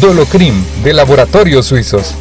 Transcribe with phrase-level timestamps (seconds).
[0.00, 2.14] Dolocrim de Laboratorios Suizos.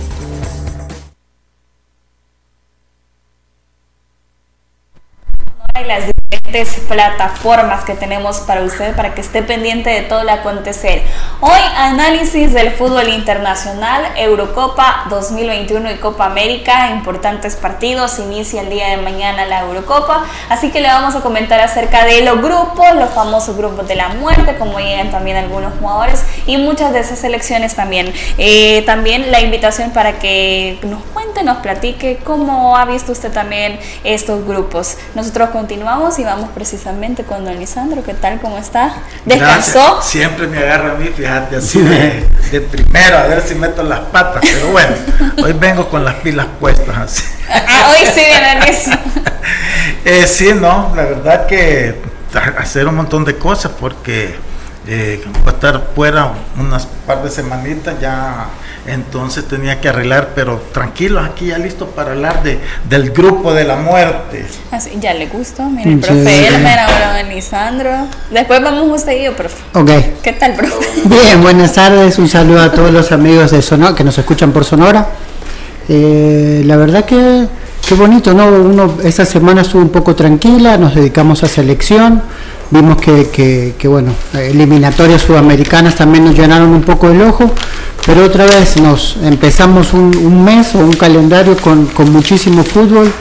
[7.00, 11.04] Plataformas que tenemos para usted para que esté pendiente de todo el acontecer.
[11.40, 18.90] Hoy análisis del fútbol internacional, Eurocopa 2021 y Copa América, importantes partidos, inicia el día
[18.90, 23.12] de mañana la Eurocopa, así que le vamos a comentar acerca de los grupos, los
[23.12, 27.76] famosos grupos de la muerte, como llegan también algunos jugadores y muchas de esas selecciones
[27.76, 28.14] también.
[28.38, 33.80] Eh, también la invitación para que nos cuente, nos platique cómo ha visto usted también
[34.04, 34.98] estos grupos.
[35.16, 36.89] Nosotros continuamos y vamos precisamente
[37.28, 38.04] con don Lisandro.
[38.04, 38.40] ¿Qué tal?
[38.42, 38.96] ¿Cómo está?
[39.24, 40.02] ¿Descansó?
[40.02, 44.42] Siempre me agarra a mí, fíjate, así de, primero, a ver si meto las patas.
[44.42, 44.96] Pero bueno,
[45.44, 46.98] hoy vengo con las pilas puestas.
[46.98, 47.24] Así.
[47.48, 48.92] Ah, hoy sí vienen eso.
[50.06, 51.96] eh, sí, no, la verdad que
[52.58, 54.36] hacer un montón de cosas porque
[54.88, 58.48] eh, voy a estar fuera unas par de semanitas ya
[58.88, 62.60] entonces tenía que arreglar, pero tranquilo, aquí ya listo para hablar de,
[62.90, 64.46] del grupo de la muerte.
[64.72, 68.08] Así, ya le gustó, mire, el profe Elmer, ahora Lisandro.
[68.32, 69.58] Después vamos usted y yo, profe.
[69.74, 69.92] Ok.
[70.24, 70.86] ¿Qué tal, profe?
[71.06, 74.66] Bien, buenas tardes, un saludo a todos los amigos de Sonora que nos escuchan por
[74.66, 75.08] Sonora.
[75.88, 77.48] Eh, la verdad que
[77.90, 78.46] qué bonito, ¿no?
[78.46, 82.22] Uno, esta semana estuvo un poco tranquila, nos dedicamos a selección,
[82.70, 87.52] vimos que, que, bueno, eliminatorias sudamericanas también nos llenaron un poco el ojo,
[88.06, 93.12] pero otra vez nos empezamos un, mes o un calendario con, con, muchísimo fútbol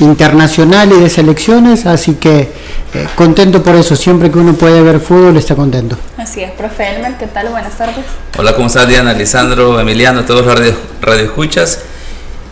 [0.00, 2.52] internacional y de selecciones, así que
[2.92, 5.96] eh, contento por eso, siempre que uno puede ver fútbol está contento.
[6.18, 7.48] Así es, profe Elmer, ¿qué tal?
[7.48, 8.04] Buenas tardes.
[8.38, 11.80] Hola, ¿cómo estás Diana, Lisandro, Emiliano, todos los radio, radio escuchas?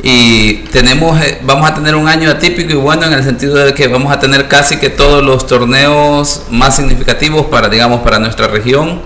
[0.02, 3.74] Y tenemos eh, vamos a tener un año atípico y bueno en el sentido de
[3.74, 8.46] que vamos a tener casi que todos los torneos más significativos para digamos para nuestra
[8.46, 9.00] región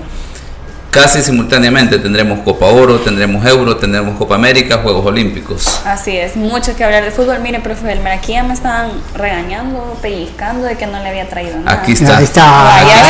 [0.93, 5.81] casi simultáneamente tendremos Copa Oro, tendremos Euro, tendremos Copa América, Juegos Olímpicos.
[5.87, 7.39] Así es, mucho que hablar de fútbol.
[7.41, 11.59] Mire, profe Belmer, aquí ya me estaban regañando, pellizcando de que no le había traído
[11.59, 11.81] nada.
[11.81, 12.19] Aquí está.
[12.19, 12.45] Ahí está.
[12.45, 13.03] Vaya,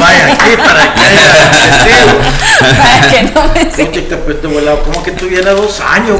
[0.00, 1.22] Vaya aquí para que,
[2.76, 3.92] para que no me siga.
[3.92, 6.18] te como que tuviera dos años.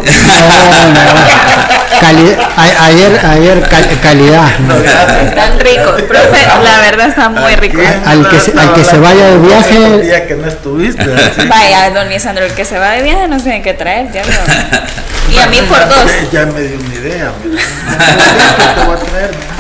[2.01, 3.69] Calidad, ayer, ayer
[4.01, 4.49] calidad.
[5.25, 7.83] Están ricos, profe, la verdad están muy ricos.
[8.07, 11.05] Al que, se, al que se vaya de viaje estuviste.
[11.49, 14.23] Vaya, don Lisandro, el que se va de viaje no sé qué traer, ya
[15.31, 16.11] Y a mí por dos.
[16.31, 17.33] Ya me dio una idea.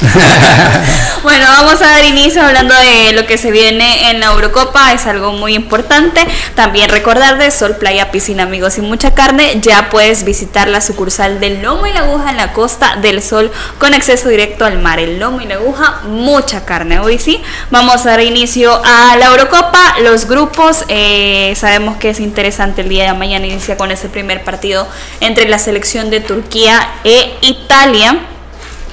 [1.23, 4.93] bueno, vamos a dar inicio hablando de lo que se viene en la Eurocopa.
[4.93, 6.27] Es algo muy importante.
[6.55, 9.61] También recordar de Sol, Playa, Piscina, Amigos y mucha carne.
[9.61, 13.51] Ya puedes visitar la sucursal del Lomo y la Aguja en la Costa del Sol
[13.79, 14.99] con acceso directo al mar.
[14.99, 16.99] El Lomo y la Aguja, mucha carne.
[17.01, 19.97] Hoy sí, vamos a dar inicio a la Eurocopa.
[20.03, 23.47] Los grupos, eh, sabemos que es interesante el día de mañana.
[23.47, 24.89] Inicia con ese primer partido
[25.21, 28.32] entre la selección de Turquía e Italia.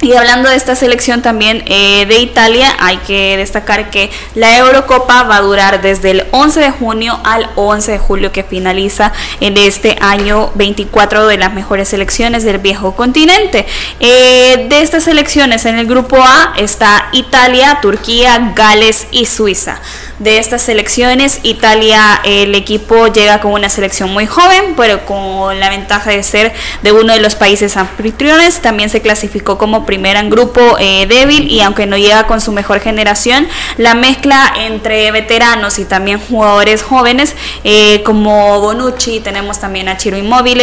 [0.02, 5.24] Y hablando de esta selección también eh, de Italia, hay que destacar que la Eurocopa
[5.24, 9.12] va a durar desde el 11 de junio al 11 de julio que finaliza
[9.42, 13.66] en este año 24 de las mejores selecciones del viejo continente.
[14.00, 19.82] Eh, de estas selecciones en el grupo A está Italia, Turquía, Gales y Suiza
[20.20, 21.40] de estas selecciones.
[21.44, 26.54] Italia, el equipo llega con una selección muy joven, pero con la ventaja de ser
[26.84, 28.62] de uno de los países anfitriones.
[28.62, 32.52] También se clasificó como primera en grupo eh, débil y aunque no llega con su
[32.52, 33.48] mejor generación,
[33.78, 37.34] la mezcla entre veteranos y también jugadores jóvenes
[37.64, 40.62] eh, como Bonucci, tenemos también a Chiro Inmóvil,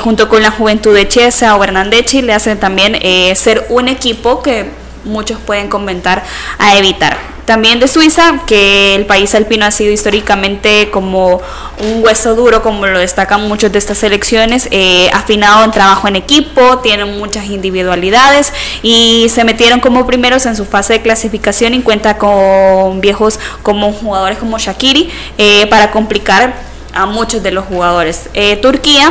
[0.00, 2.98] junto con la juventud de Chesa o Bernandechi, le hacen también
[3.36, 4.66] ser un equipo que
[5.04, 6.24] muchos pueden comentar
[6.58, 11.40] a evitar también de Suiza, que el país alpino ha sido históricamente como
[11.80, 16.16] un hueso duro, como lo destacan muchos de estas selecciones, eh, afinado en trabajo en
[16.16, 18.52] equipo, tienen muchas individualidades
[18.82, 23.94] y se metieron como primeros en su fase de clasificación y cuenta con viejos como
[23.94, 26.54] jugadores como Shakiri eh, para complicar
[26.92, 28.28] a muchos de los jugadores.
[28.34, 29.10] Eh, Turquía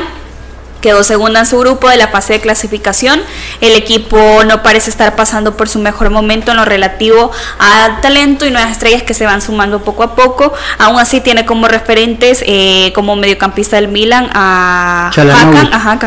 [0.82, 3.22] Quedó segunda en su grupo de la fase de clasificación.
[3.62, 8.46] El equipo no parece estar pasando por su mejor momento en lo relativo al talento
[8.46, 10.54] y nuevas estrellas que se van sumando poco a poco.
[10.78, 16.00] Aún así tiene como referentes eh, como mediocampista del Milan a Hakan, ajá,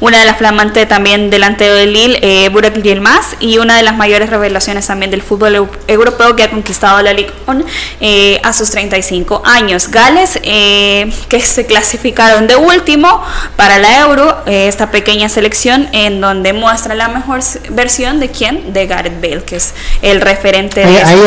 [0.00, 3.96] una de las flamantes también delantero del Lille, eh, Burak Yilmaz, y una de las
[3.96, 7.64] mayores revelaciones también del fútbol europeo que ha conquistado la Ligue 1
[8.00, 9.88] eh, a sus 35 años.
[9.90, 13.22] Gales, eh, que se clasificaron de último
[13.56, 17.40] para la Euro, eh, esta pequeña selección en donde muestra la mejor
[17.70, 21.20] versión de quién, de Gareth Bale, que es el referente de ahí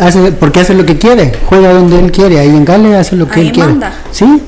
[0.00, 3.28] hace, porque hace lo que quiere, juega donde él quiere, ahí en Gales hace lo
[3.28, 3.74] que él quiere.
[4.10, 4.42] Sí,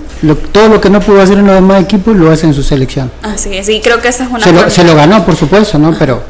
[0.53, 3.11] todo lo que no pudo hacer en los demás equipos lo hace en su selección.
[3.23, 4.41] Así es, y creo que esa es una...
[4.41, 5.95] Se lo, se lo ganó, por supuesto, ¿no?
[5.99, 6.23] Pero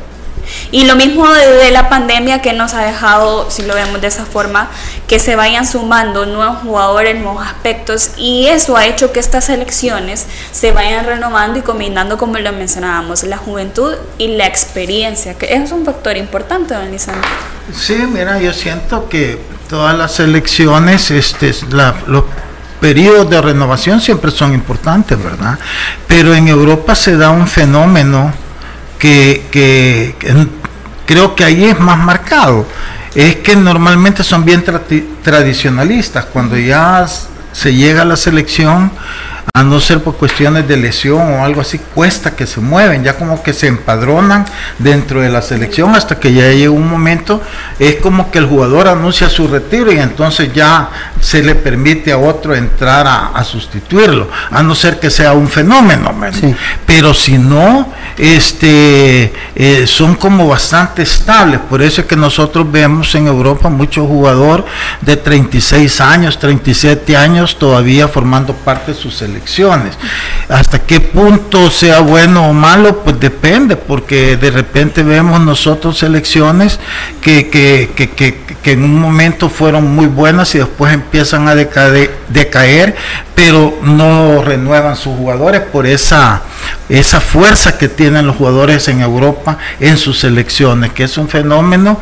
[0.71, 4.25] y lo mismo de, la pandemia que nos ha dejado, si lo vemos de esa
[4.25, 4.71] forma,
[5.07, 10.27] que se vayan sumando nuevos jugadores, nuevos aspectos y eso ha hecho que estas selecciones
[10.53, 15.71] se vayan renovando y combinando, como lo mencionábamos, la juventud y la experiencia, que es
[15.73, 17.29] un factor importante, don Lisandro.
[17.75, 19.39] Sí, mira, yo siento que
[19.69, 21.55] todas las selecciones, este,
[22.07, 22.25] los
[22.81, 25.59] periodos de renovación siempre son importantes, ¿verdad?
[26.09, 28.33] Pero en Europa se da un fenómeno
[29.01, 30.15] que,
[31.07, 32.67] creo que ahí es más marcado.
[33.15, 34.63] Es que normalmente son bien
[35.25, 36.27] tradicionalistas.
[36.27, 37.05] Cuando ya
[37.53, 38.93] se llega a la selección,
[39.53, 43.17] a no ser por cuestiones de lesión o algo así, cuesta que se mueven, ya
[43.17, 44.45] como que se empadronan
[44.79, 47.43] dentro de la selección hasta que ya llega un momento,
[47.81, 50.91] es como que el jugador anuncia su retiro y entonces ya
[51.21, 56.15] se le permite a otro entrar a, sustituirlo, a no ser que sea un fenómeno,
[56.87, 63.15] pero si no, este, eh, son como bastante estables, por eso es que nosotros vemos
[63.15, 64.65] en Europa muchos jugadores
[65.01, 69.51] de 36 años, 37 años todavía formando parte de su selección
[70.49, 76.81] hasta qué punto sea bueno o malo, pues depende, porque de repente vemos nosotros selecciones
[77.21, 78.11] que, que, que,
[78.63, 82.95] que en un momento fueron muy buenas y después empiezan a decaer,
[83.35, 86.43] pero no renuevan sus jugadores por esa,
[86.89, 91.99] esa fuerza que tienen los jugadores en Europa en sus selecciones, que es un fenómeno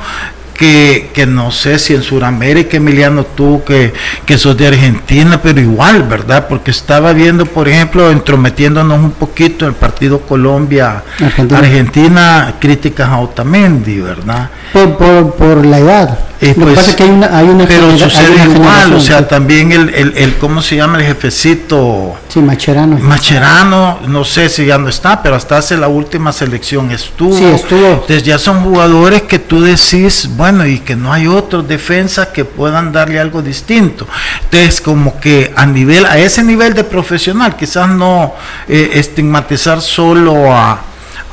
[0.53, 3.95] que, que, no sé si en Sudamérica, Emiliano, tú que,
[4.27, 6.47] que sos de Argentina, pero igual, ¿verdad?
[6.49, 14.01] Porque estaba viendo, por ejemplo, entrometiéndonos un poquito en el partido Colombia-Argentina, críticas a Otamendi,
[14.01, 14.51] ¿verdad?
[14.75, 16.28] Por, por, por la edad.
[16.41, 19.01] Eh, Lo que pues, pasa es que hay una, hay una Pero sucede igual, o
[19.01, 22.17] sea, también el, el, el, ¿cómo se llama el jefecito?
[22.29, 22.97] Sí, Macherano.
[22.99, 27.37] Macherano, no sé si ya no está, pero hasta hace la última selección estuvo.
[27.37, 27.87] Sí, estuvo.
[27.89, 32.45] Entonces ya son jugadores que tú decís, bueno, y que no hay otros defensas que
[32.45, 34.07] puedan darle algo distinto.
[34.45, 38.35] Entonces, como que a nivel, a ese nivel de profesional, quizás no
[38.69, 40.83] eh, estigmatizar solo a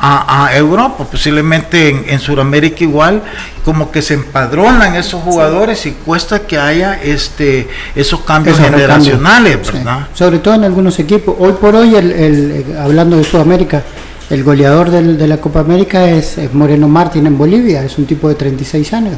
[0.05, 3.23] a, Europa, posiblemente en, en Sudamérica igual,
[3.63, 10.07] como que se empadronan esos jugadores y cuesta que haya este esos cambios generacionales, ¿verdad?
[10.13, 11.35] Sobre todo en algunos equipos.
[11.39, 13.83] Hoy por hoy, el, hablando de Sudamérica,
[14.29, 18.35] el goleador de la Copa América es, Moreno Martín en Bolivia, es un tipo de
[18.35, 19.15] 36 años,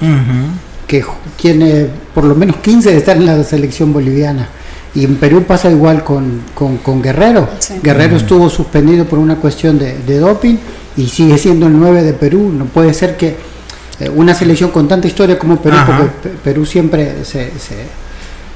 [0.88, 1.04] que
[1.36, 4.48] tiene por lo menos 15 de estar en la selección boliviana.
[4.98, 7.48] Y en Perú pasa igual con, con, Guerrero.
[7.84, 10.56] Guerrero estuvo suspendido por una cuestión de, doping
[10.98, 12.52] y sigue siendo el 9 de Perú.
[12.52, 13.36] No puede ser que
[14.00, 17.52] eh, una selección con tanta historia como Perú, porque Perú siempre se,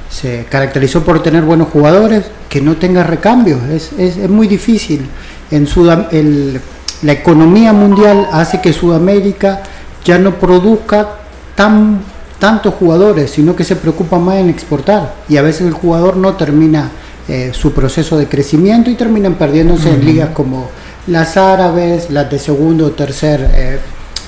[0.10, 3.62] se, caracterizó por tener buenos jugadores, que no tenga recambios.
[3.70, 5.06] Es, es, es muy difícil.
[5.52, 6.60] En Sudam el,
[7.04, 9.62] la economía mundial hace que Sudamérica
[10.04, 11.08] ya no produzca
[11.54, 12.00] tan
[12.42, 15.14] tantos jugadores, sino que se preocupa más en exportar.
[15.30, 16.90] Y a veces el jugador no termina
[17.30, 20.68] eh, su proceso de crecimiento y terminan perdiéndose en ligas como
[21.06, 23.78] las árabes, las de segundo o tercer, eh,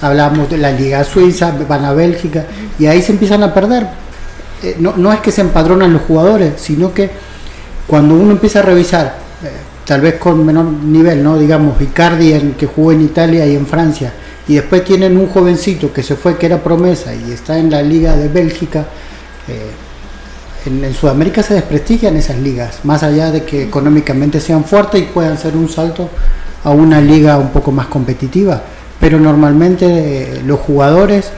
[0.01, 2.45] hablamos de la liga suiza, van a Bélgica,
[2.77, 3.87] y ahí se empiezan a perder.
[4.61, 7.09] Eh, no, no, es que se empadronan los jugadores, sino que
[7.87, 9.22] cuando uno empieza a revisar
[9.85, 11.37] tal vez con menor nivel, ¿no?
[11.37, 14.13] Digamos, Icardi en, que jugó en Italia y en Francia,
[14.47, 17.81] y después tienen un jovencito que se fue, que era promesa, y está en la
[17.81, 18.85] Liga de Bélgica,
[19.47, 19.71] eh,
[20.65, 25.33] en, Sudamérica se desprestigian esas ligas, más allá de que económicamente sean fuertes y puedan
[25.33, 26.09] hacer un salto
[26.63, 28.61] a una liga un poco más competitiva,
[28.99, 31.31] pero normalmente eh, los jugadores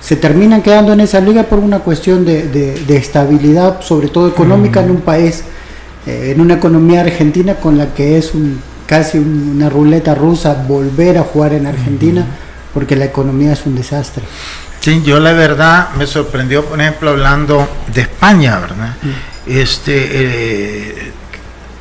[0.00, 4.90] se terminan quedando en esa liga por una cuestión de, estabilidad, sobre todo económica, en
[4.90, 5.44] un país,
[6.06, 11.18] eh, en una economía argentina con la que es un, casi una ruleta rusa volver
[11.18, 12.26] a jugar en Argentina,
[12.72, 14.24] porque la economía es un desastre.
[14.80, 18.96] Sí, yo la verdad me sorprendió, por ejemplo, hablando de España, ¿verdad?
[19.46, 20.93] Este, eh,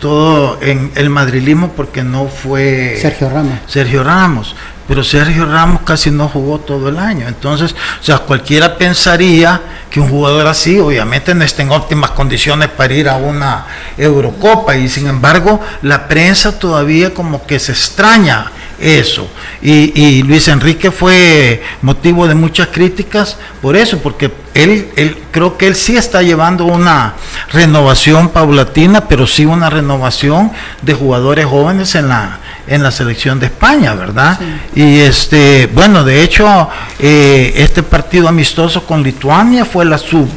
[0.04, 3.54] todo en el madrilismo porque no fue Sergio Ramos.
[3.68, 4.54] Sergio Ramos,
[4.86, 7.26] pero Sergio Ramos casi no jugó todo el año.
[7.26, 12.68] Entonces, o sea, cualquiera pensaría que un jugador así, obviamente, no está en óptimas condiciones
[12.68, 13.66] para ir a una
[13.98, 19.28] Eurocopa y sin embargo, la prensa todavía como que se extraña eso.
[19.62, 25.68] Y, Luis Enrique fue motivo de muchas críticas por eso, porque él, él creo que
[25.68, 27.16] él sí está llevando una
[27.52, 30.52] renovación paulatina, pero sí una renovación
[30.82, 34.40] de jugadores jóvenes en la en la selección de España, ¿verdad?
[34.74, 40.30] Y este, bueno, de hecho, eh, este partido amistoso con Lituania fue la sub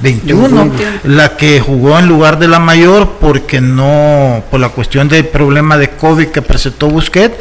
[0.00, 0.72] 21,
[1.04, 5.76] la que jugó en lugar de la mayor porque no, por la cuestión del problema
[5.76, 7.36] de COVID que presentó Busquets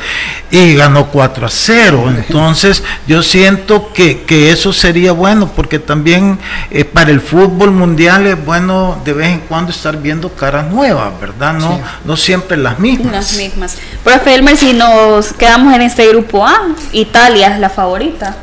[0.52, 2.14] y ganó 4 a 0.
[2.18, 4.20] Entonces yo siento que,
[4.52, 6.40] eso sería bueno porque también
[6.72, 11.20] eh, para el fútbol mundial es bueno de vez en cuando estar viendo caras nuevas,
[11.20, 11.54] ¿verdad?
[11.54, 13.12] No, no siempre las mismas.
[13.12, 13.78] Las mismas.
[14.04, 18.38] Profe Elmer, si nos quedamos en este grupo A, Italia es la favorita.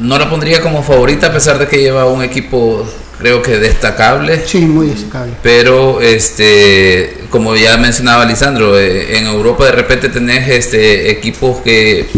[0.00, 2.86] No la pondría como favorita a pesar de que lleva un equipo
[3.18, 4.46] creo que destacable.
[4.46, 5.34] Sí, muy destacable.
[5.42, 12.08] Pero este, como ya mencionaba Lisandro, eh, en Europa de repente tenés este equipos que,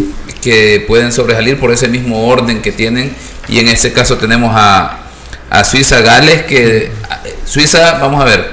[0.41, 3.15] que pueden sobresalir por ese mismo orden que tienen
[3.47, 4.99] y en este caso tenemos a,
[5.49, 6.91] a Suiza Gales que
[7.45, 8.51] Suiza, vamos a ver,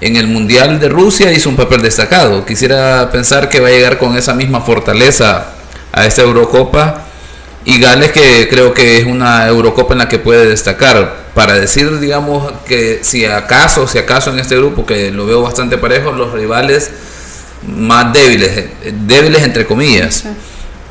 [0.00, 2.44] en el Mundial de Rusia hizo un papel destacado.
[2.44, 5.52] Quisiera pensar que va a llegar con esa misma fortaleza
[5.92, 7.05] a esta Eurocopa
[7.66, 11.26] y Gales que creo que es una Eurocopa en la que puede destacar.
[11.34, 15.76] Para decir, digamos, que si acaso, si acaso en este grupo, que lo veo bastante
[15.76, 16.90] parejo, los rivales
[17.66, 18.66] más débiles,
[19.06, 20.24] débiles entre comillas.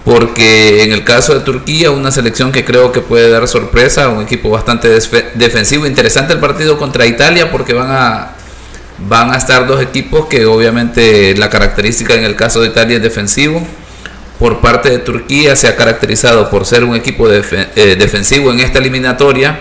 [0.04, 4.22] Porque en el caso de Turquía, una selección que creo que puede dar sorpresa, un
[4.22, 4.90] equipo bastante
[5.34, 8.32] defensivo, interesante el partido contra Italia porque van a
[8.98, 13.04] van a estar dos equipos que obviamente la característica en el caso de Italia es
[13.04, 13.62] defensivo
[14.40, 18.80] por parte de Turquía se ha caracterizado por ser un equipo eh, defensivo en esta
[18.80, 19.60] eliminatoria.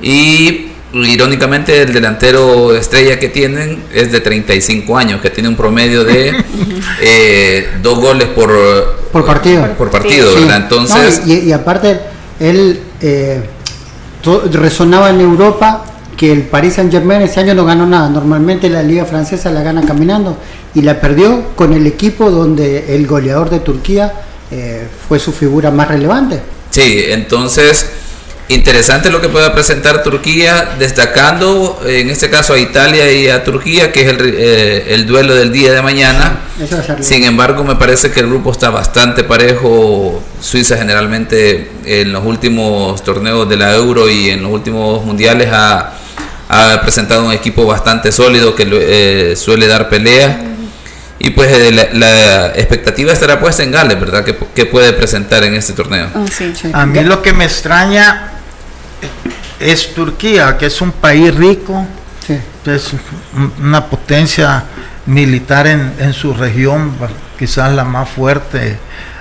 [0.00, 6.04] Y irónicamente el delantero estrella que tienen es de 35 años, que tiene un promedio
[6.04, 6.34] de
[7.00, 8.50] eh, dos goles por,
[9.12, 9.66] por partido.
[9.76, 11.22] Por partido, Entonces...
[11.26, 12.00] y, aparte,
[12.38, 13.42] él eh,
[14.52, 15.84] resonaba en Europa
[16.16, 18.08] que el Paris Saint Germain ese año no ganó nada.
[18.08, 20.36] Normalmente la liga francesa la gana caminando
[20.74, 24.12] y la perdió con el equipo donde el goleador de Turquía
[24.50, 26.40] eh, fue su figura más relevante.
[26.70, 27.86] Sí, entonces
[28.48, 33.90] interesante lo que pueda presentar Turquía, destacando en este caso a Italia y a Turquía,
[33.90, 36.40] que es el, eh, el duelo del día de mañana.
[37.00, 40.22] Sin embargo, me parece que el grupo está bastante parejo.
[40.40, 45.92] Suiza generalmente en los últimos torneos de la Euro y en los últimos mundiales ha
[46.48, 50.38] ha presentado un equipo bastante sólido que eh, suele dar pelea.
[51.18, 54.24] Y pues eh, la, expectativa estará puesta en Gales, ¿verdad?
[54.24, 56.08] ¿Qué, puede presentar en este torneo?
[56.14, 58.32] Ah, A mí lo que me extraña
[59.58, 61.86] es Turquía, que es un país rico,
[62.66, 62.92] es
[63.60, 64.64] una potencia
[65.06, 66.94] militar en, su región,
[67.38, 68.78] quizás la más fuerte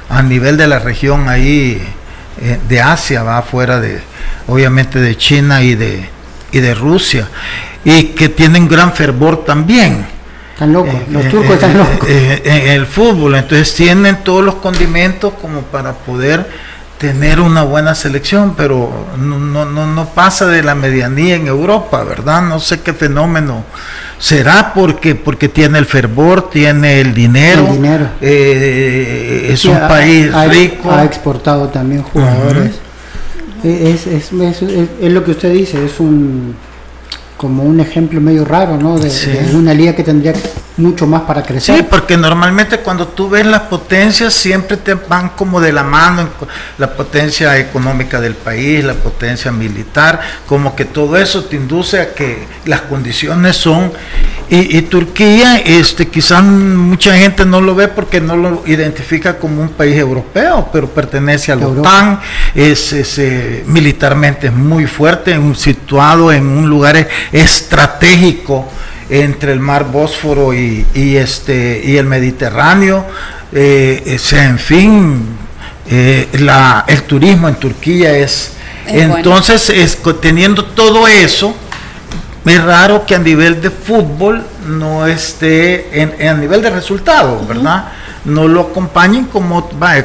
[0.10, 1.82] a nivel de la región ahí
[2.42, 4.02] eh, de Asia, va afuera de,
[4.48, 6.10] obviamente de China y de,
[6.56, 7.28] y de Rusia,
[7.84, 10.06] y que tienen gran fervor también.
[10.54, 12.10] Están locos, eh, los turcos están eh, locos.
[12.10, 16.50] Eh, en el fútbol, entonces tienen todos los condimentos como para poder
[16.98, 22.42] tener una buena selección, pero no, no, no, pasa de la medianía en Europa, ¿verdad?
[22.44, 23.66] No sé qué fenómeno
[24.18, 28.08] será porque porque tiene el fervor, tiene el dinero, dinero.
[28.22, 30.90] es un país rico.
[30.90, 32.85] Ha exportado también jugadores.
[33.66, 36.54] Es, es, es, lo que usted dice, es un
[37.36, 39.00] como un ejemplo medio raro, ¿no?
[39.00, 39.10] De,
[39.56, 40.34] una liga que tendría
[40.78, 41.78] mucho más para crecer.
[41.78, 46.30] Sí, porque normalmente cuando tú ves las potencias siempre te van como de la mano,
[46.78, 52.14] la potencia económica del país, la potencia militar, como que todo eso te induce a
[52.14, 53.92] que las condiciones son
[54.48, 59.70] y, Turquía, este, quizás mucha gente no lo ve porque no lo identifica como un
[59.70, 62.20] país europeo, pero pertenece a la OTAN,
[62.54, 68.70] es, eh, militarmente es muy fuerte, situado en un lugar estratégico
[69.10, 73.06] entre el mar Bósforo y, este, y el Mediterráneo.
[73.54, 75.38] Eh, en fin,
[75.90, 78.52] eh, la, el turismo en Turquía es...
[78.88, 81.56] entonces, es, teniendo todo eso,
[82.46, 87.92] es raro que a nivel de fútbol no esté, en, a nivel de resultado, ¿verdad?
[88.24, 89.96] No lo acompañen como, va,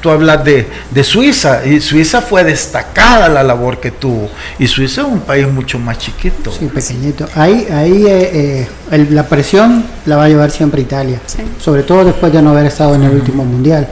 [0.00, 0.66] tú hablas de,
[1.02, 5.78] Suiza, y Suiza fue destacada la labor que tuvo, y Suiza es un país mucho
[5.78, 6.52] más chiquito.
[6.52, 7.26] Sí, pequeñito.
[7.34, 11.20] Ahí, ahí eh, eh, la presión la va a llevar siempre Italia,
[11.60, 13.88] sobre todo después de no haber estado en el último mundial.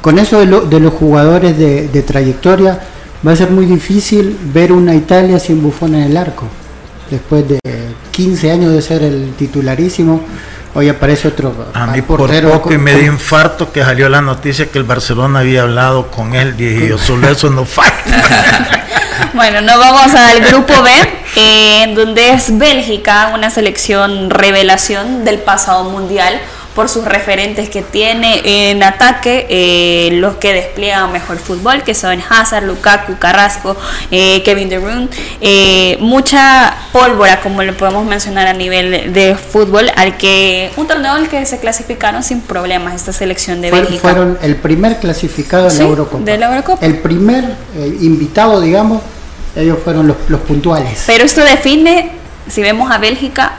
[0.00, 2.78] Con eso de, los jugadores de, de, trayectoria,
[3.26, 6.46] va a ser muy difícil ver una Italia sin bufón en el arco,
[7.10, 7.58] después de
[8.10, 10.20] 15 años de ser el titularísimo
[10.76, 11.68] Hoy aparece otro.
[11.72, 15.38] A mí por poco y me dio infarto que salió la noticia que el Barcelona
[15.38, 18.82] había hablado con él y yo solo eso no falta.
[19.34, 20.90] bueno, nos vamos al grupo B,
[21.36, 26.40] en donde es Bélgica, una selección revelación del pasado mundial
[26.74, 32.18] por sus referentes que tiene en ataque, eh, los que despliegan mejor fútbol, que son
[32.28, 33.76] Hazard, Lukaku, Carrasco,
[34.10, 35.08] eh, Kevin De Bruyne,
[35.40, 41.12] eh, mucha pólvora, como le podemos mencionar a nivel de fútbol, al que un torneo
[41.12, 44.00] al que se clasificaron sin problemas esta selección de Bélgica.
[44.00, 46.24] Fueron el primer clasificado de, la Eurocopa.
[46.24, 46.84] de la Eurocopa.
[46.84, 47.44] El primer
[48.00, 49.00] invitado, digamos,
[49.54, 51.04] ellos fueron los, los puntuales.
[51.06, 52.10] Pero esto define,
[52.48, 53.52] si vemos a Bélgica,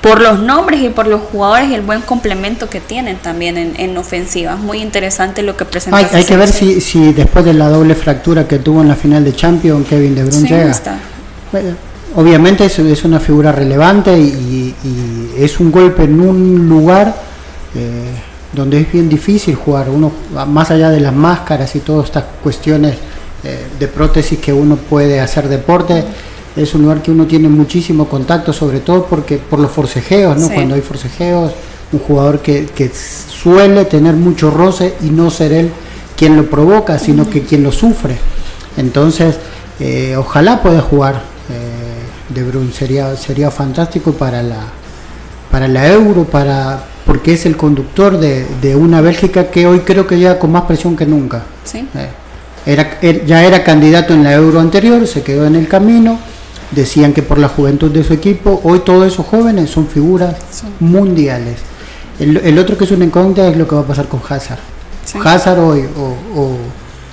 [0.00, 3.74] por los nombres y por los jugadores y el buen complemento que tienen también en,
[3.78, 4.56] en ofensiva.
[4.56, 5.98] muy interesante lo que presenta.
[5.98, 8.96] Hay, hay que ver si, si después de la doble fractura que tuvo en la
[8.96, 10.74] final de Champions, Kevin De Bruyne llega.
[12.14, 14.74] obviamente es, es, una figura relevante y,
[15.36, 17.14] es un golpe en un lugar
[17.74, 18.10] eh,
[18.52, 19.88] donde es bien difícil jugar.
[19.90, 20.12] Uno,
[20.46, 22.94] más allá de las máscaras y todas estas cuestiones
[23.44, 26.04] eh, de prótesis que uno puede hacer deporte
[26.56, 30.48] es un lugar que uno tiene muchísimo contacto, sobre todo porque por los forcejeos, ¿no?
[30.48, 31.52] Cuando hay forcejeos,
[31.92, 35.70] un jugador que, suele tener mucho roce y no ser él
[36.16, 38.16] quien lo provoca, sino que quien lo sufre.
[38.76, 39.36] Entonces,
[39.78, 44.58] eh, ojalá pueda jugar eh, De Bruyne, sería, sería fantástico para la,
[45.50, 50.18] para la Euro, para, porque es el conductor de, una Bélgica que hoy creo que
[50.18, 51.44] llega con más presión que nunca.
[51.72, 52.08] Eh,
[52.66, 56.18] era, er, ya era candidato en la Euro anterior, se quedó en el camino
[56.70, 60.36] decían que por la juventud de su equipo, hoy todos esos jóvenes son figuras
[60.78, 61.56] mundiales.
[62.18, 64.58] El, otro que es una incógnita es lo que va a pasar con Hazard.
[65.24, 65.88] Hazard hoy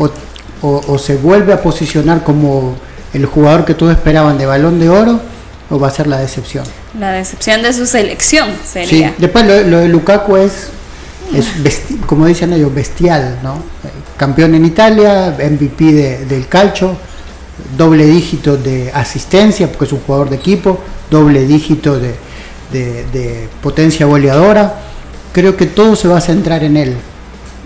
[0.01, 2.75] o, se vuelve a posicionar como
[3.13, 5.21] el jugador que todos esperaban de balón de oro
[5.69, 6.65] o va a ser la decepción.
[6.99, 9.09] La decepción de su selección sería.
[9.09, 9.15] Sí.
[9.17, 10.67] Después lo, de Lukaku es,
[11.33, 13.63] es como dicen ellos, bestial, ¿no?
[14.17, 16.97] Campeón en Italia, MVP del calcio
[17.77, 22.15] doble dígito de asistencia, porque es un jugador de equipo, doble dígito de,
[22.71, 24.81] de potencia goleadora.
[25.33, 26.97] Creo que todo se va a centrar en él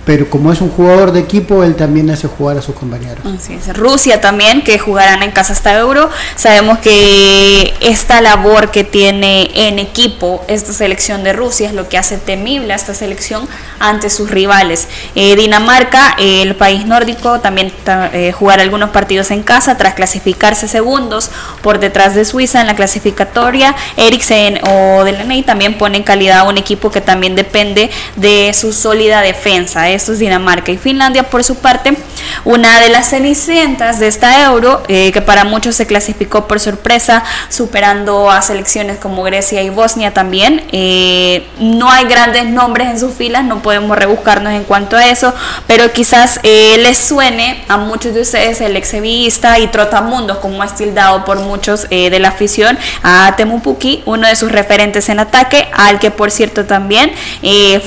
[0.06, 3.20] pero como es un jugador de equipo, él también hace jugar a sus compañeros.
[3.26, 3.76] Así es.
[3.78, 6.10] Rusia también, que jugarán en casa hasta Euro.
[6.36, 11.98] Sabemos que esta labor que tiene en equipo esta selección de Rusia es lo que
[11.98, 13.48] hace temible a esta selección
[13.80, 14.88] ante sus rivales.
[15.16, 17.72] Eh, Dinamarca, el país nórdico, también
[18.14, 21.30] eh, jugará algunos partidos en casa tras clasificarse segundos
[21.62, 23.76] por detrás de Suiza en la clasificatoria.
[23.98, 29.22] Eriksen o Delaney también ponen calidad a un equipo que también depende de su sólida
[29.22, 31.24] defensa estos Dinamarca y Finlandia.
[31.24, 31.98] Por su parte,
[32.44, 37.24] una de las cenicientas de esta euro, eh, que para muchos se clasificó por sorpresa,
[37.50, 40.64] superando a selecciones como Grecia y Bosnia también.
[40.72, 45.34] Eh, no hay grandes nombres en sus filas, no podemos rebuscarnos en cuanto a eso,
[45.68, 50.76] pero quizás eh, les suene a muchos de ustedes el exhibista y trotamundos, como es
[50.76, 56.00] tildado por muchos de la afición, a Temupuki, uno de sus referentes en ataque, al
[56.00, 57.12] que por cierto también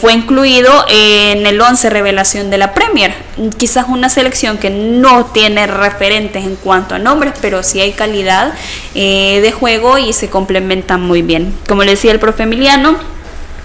[0.01, 3.14] fue incluido en el 11 revelación de la Premier.
[3.57, 8.52] Quizás una selección que no tiene referentes en cuanto a nombres, pero sí hay calidad
[8.94, 11.54] eh, de juego y se complementan muy bien.
[11.66, 12.96] Como le decía el profe Emiliano,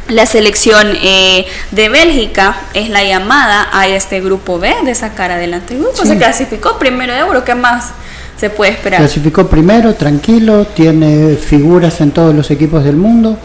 [0.08, 5.74] la selección eh, de Bélgica es la llamada a este grupo B de sacar adelante
[5.74, 6.06] el grupo.
[6.06, 7.92] Se clasificó primero de euro, ¿qué más
[8.40, 9.00] se puede esperar?
[9.00, 13.38] Clasificó primero, tranquilo, tiene figuras en todos los equipos del mundo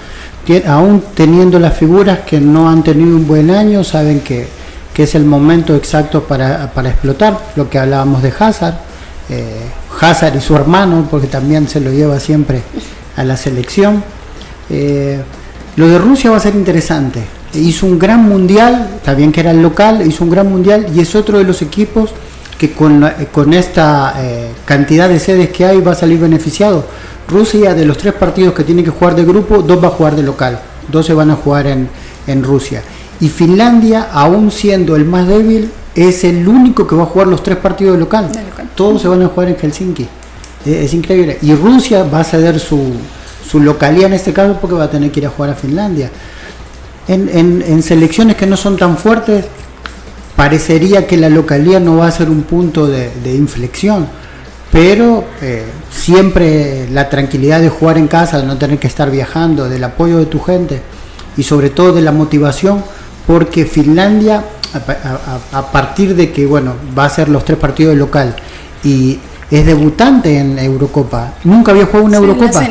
[0.67, 4.47] aún teniendo las figuras que no han tenido un buen año, saben que,
[4.95, 8.77] que es el momento exacto para, para, explotar, lo que hablábamos de Hazard,
[9.29, 9.67] eh,
[10.01, 12.63] Hazard y su hermano, porque también se lo lleva siempre
[13.17, 14.03] a la selección.
[14.71, 15.21] Eh,
[15.77, 17.25] lo de Rusia va a ser interesante.
[17.55, 21.01] Hizo un gran mundial, está bien que era el local, hizo un gran mundial y
[21.01, 22.11] es otro de los equipos
[22.57, 26.87] que con, con esta eh, cantidad de sedes que hay va a salir beneficiado.
[27.27, 30.15] Rusia, de los tres partidos que tiene que jugar de grupo, dos va a jugar
[30.15, 31.89] de local, dos se van a jugar en,
[32.27, 32.83] en Rusia.
[33.21, 37.43] Y Finlandia, aún siendo el más débil, es el único que va a jugar los
[37.43, 38.31] tres partidos de local.
[38.75, 40.09] Todos se van a jugar en Helsinki.
[40.65, 41.39] Es, increíble.
[41.43, 42.93] Y Rusia va a ceder su,
[43.49, 46.11] su localidad en este caso porque va a tener que ir a jugar a Finlandia.
[47.07, 49.45] En, en, en selecciones que no son tan fuertes,
[50.37, 54.07] parecería que la localidad no va a ser un punto de, inflexión,
[54.73, 59.69] pero eh, siempre la tranquilidad de jugar en casa, de no tener que estar viajando,
[59.69, 60.81] del apoyo de tu gente
[61.37, 62.83] y sobre todo de la motivación,
[63.27, 64.45] porque Finlandia,
[65.53, 68.35] a, partir de que bueno va a ser los tres partidos de local
[68.83, 69.19] y
[69.51, 72.65] es debutante en Eurocopa, nunca había jugado una Eurocopa,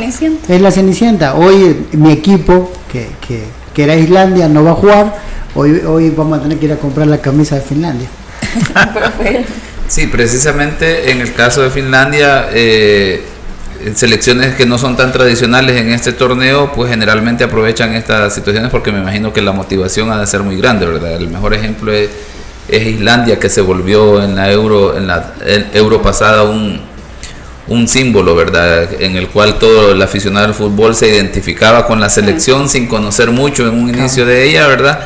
[0.48, 1.36] es la Cenicienta.
[1.36, 6.39] Hoy mi equipo, que, que, que era Islandia, no va a jugar Hoy, hoy vamos
[6.39, 8.08] a tener que ir a comprar la camisa de Finlandia.
[9.88, 13.24] sí, precisamente en el caso de Finlandia, eh,
[13.96, 18.91] selecciones que no son tan tradicionales en este torneo, pues generalmente aprovechan estas situaciones porque
[18.91, 21.13] me imagino que la motivación ha de ser muy grande, ¿verdad?
[21.13, 22.10] El mejor ejemplo es,
[22.69, 25.34] Islandia que se volvió en la euro, en la
[25.74, 26.80] euro pasada un,
[27.67, 28.89] un símbolo, ¿verdad?
[29.02, 33.32] En el cual todo el aficionado al fútbol se identificaba con la selección sin conocer
[33.32, 35.00] mucho en un inicio de ella, ¿verdad?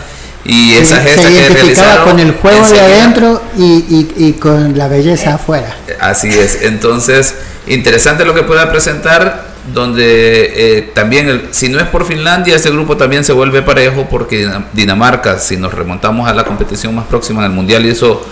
[0.47, 5.35] Y esa se, se identificaba con el juego de adentro y, y, con la belleza
[5.35, 5.75] afuera.
[5.99, 6.61] Así es.
[6.61, 7.35] Entonces,
[7.67, 12.95] interesante lo que pueda presentar, donde eh, también, si no es por Finlandia, ese grupo
[12.95, 17.51] también se vuelve parejo, porque Dinamarca, si nos remontamos a la competición más próxima del
[17.51, 18.25] Mundial, hizo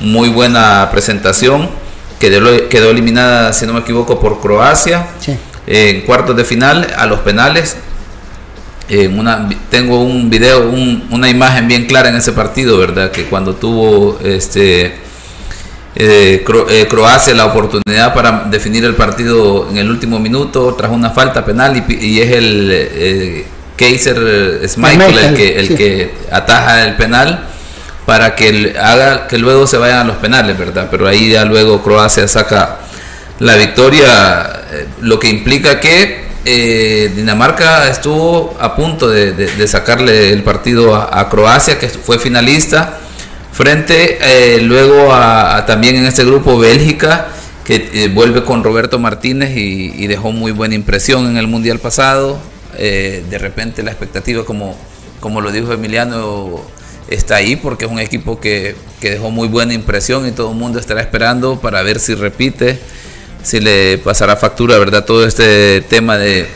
[0.00, 1.68] muy buena presentación.
[2.18, 5.06] Quedó, quedó eliminada, si no me equivoco, por Croacia.
[5.66, 7.76] en cuartos de final a los penales
[8.90, 10.70] una, tengo un video,
[11.10, 13.10] una imagen bien clara en ese partido, ¿verdad?
[13.10, 15.08] Que cuando tuvo este
[16.00, 21.10] eh, eh, Croacia la oportunidad para definir el partido en el último minuto tras una
[21.10, 23.46] falta penal y, es el eh,
[23.76, 27.48] Kaiser Schmeichel el que, el que ataja el penal
[28.06, 30.86] para que haga que luego se vayan a los penales, ¿verdad?
[30.88, 32.78] Pero ahí ya luego Croacia saca
[33.40, 34.62] la victoria,
[35.00, 41.78] lo que implica que eh, Dinamarca estuvo a punto de, sacarle el partido a, Croacia,
[41.78, 42.98] que fue finalista,
[43.52, 47.28] frente eh, luego a, también en este grupo Bélgica,
[47.64, 52.38] que eh, vuelve con Roberto Martínez y, dejó muy buena impresión en el Mundial pasado.
[52.76, 54.76] de repente la expectativa, como,
[55.20, 56.60] como lo dijo Emiliano,
[57.08, 60.56] está ahí porque es un equipo que, que dejó muy buena impresión y todo el
[60.56, 62.78] mundo estará esperando para ver si repite
[63.48, 65.06] si le pasará factura, ¿verdad?
[65.06, 66.46] Todo este tema de,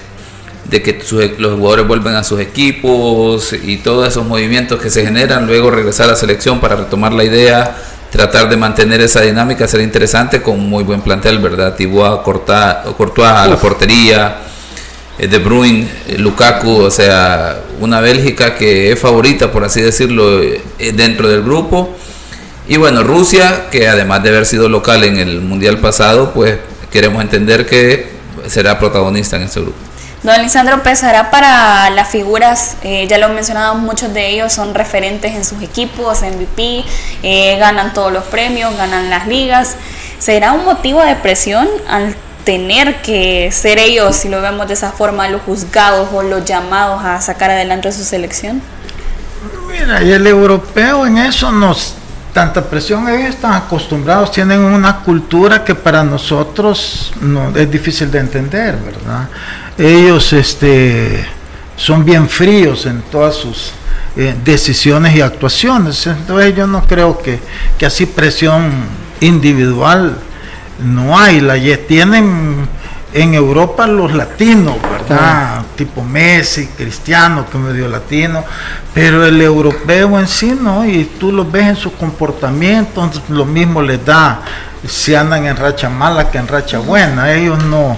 [0.70, 0.98] que
[1.38, 6.08] los jugadores vuelven a sus equipos y todos esos movimientos que se generan, luego regresar
[6.08, 7.78] a la selección para retomar la idea,
[8.10, 11.74] tratar de mantener esa dinámica, será interesante con muy buen plantel, ¿verdad?
[11.76, 14.36] Tiboa, Courtois a la portería,
[15.18, 20.42] eh, De Bruyne, eh, Lukaku, o sea, una Bélgica que es favorita, por así decirlo,
[20.42, 20.60] eh,
[20.94, 21.96] dentro del grupo.
[22.68, 26.58] Y bueno, Rusia, que además de haber sido local en el Mundial pasado, pues
[26.92, 28.12] queremos entender que
[28.46, 29.78] será protagonista en este grupo.
[30.22, 34.72] Don Lisandro, pesará para las figuras, eh, ya lo he mencionado, muchos de ellos son
[34.72, 36.84] referentes en sus equipos, MVP,
[37.24, 39.74] eh, ganan todos los premios, ganan las ligas.
[40.20, 44.92] ¿Será un motivo de presión al tener que ser ellos, si lo vemos de esa
[44.92, 48.62] forma, los juzgados o los llamados a sacar adelante su selección?
[49.68, 51.96] Mira, y el europeo en eso nos
[52.32, 58.20] tanta presión, ellos están acostumbrados, tienen una cultura que para nosotros no, es difícil de
[58.20, 59.28] entender, ¿verdad?
[59.76, 61.24] Ellos este,
[61.76, 63.72] son bien fríos en todas sus
[64.16, 67.38] eh, decisiones y actuaciones, entonces yo no creo que,
[67.78, 68.70] que así presión
[69.20, 70.16] individual
[70.82, 71.54] no hay, la
[71.86, 72.66] tienen
[73.12, 74.76] en Europa los latinos,
[75.08, 75.62] ¿verdad?
[75.76, 78.44] Tipo Messi, Cristiano, que medio latino,
[78.94, 80.84] pero el europeo en sí, ¿no?
[80.84, 84.42] Y tú lo ves en su comportamiento, lo mismo les da
[84.86, 87.96] si andan en racha mala que en racha buena, ellos no.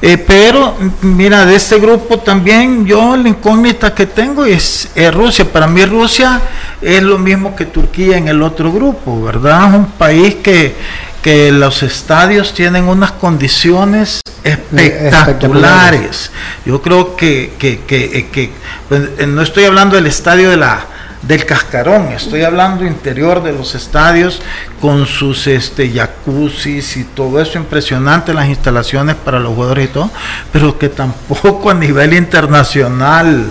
[0.00, 5.44] Eh, pero mira, de este grupo también yo la incógnita que tengo es, Rusia.
[5.44, 6.40] Para mí Rusia
[6.80, 9.68] es lo mismo que Turquía en el otro grupo, ¿verdad?
[9.68, 10.74] Es un país que,
[11.22, 16.30] que los estadios tienen unas condiciones espectaculares.
[16.66, 18.50] Yo creo que, que, que, que
[18.88, 20.86] pues, no estoy hablando del estadio de la
[21.22, 24.42] del cascarón, estoy hablando interior de los estadios
[24.80, 30.10] con sus este jacuzzis y todo eso impresionante, las instalaciones para los jugadores y todo,
[30.52, 33.50] pero que tampoco a nivel internacional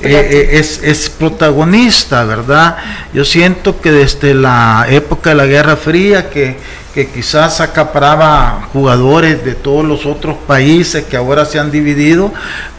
[0.00, 2.78] eh, eh, es, es, protagonista, ¿verdad?
[3.12, 6.56] Yo siento que desde la época de la Guerra Fría, que
[6.94, 12.32] que quizás acaparaba jugadores de todos los otros países que ahora se han dividido,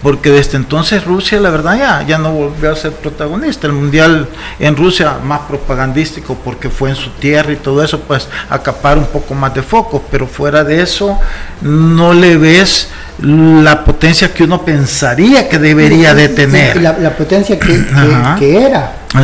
[0.04, 3.68] porque desde entonces Rusia, la verdad, ya, ya no volvió a ser protagonista.
[3.68, 4.28] El mundial
[4.60, 9.06] en Rusia, más propagandístico porque fue en su tierra y todo eso, pues acapar un
[9.06, 11.18] poco más de foco, pero fuera de eso,
[11.62, 12.90] no le ves
[13.22, 16.82] la potencia que uno pensaría que debería de tener.
[16.82, 17.86] La, potencia que,
[18.40, 18.98] que, era.
[19.14, 19.24] Ah,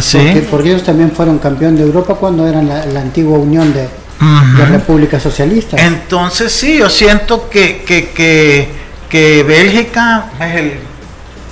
[0.50, 3.88] porque, ellos también fueron campeón de Europa cuando eran la antigua Unión de
[4.20, 5.78] la República Socialista.
[5.78, 8.70] Entonces sí, yo siento que, que, que,
[9.10, 10.80] que Bélgica es el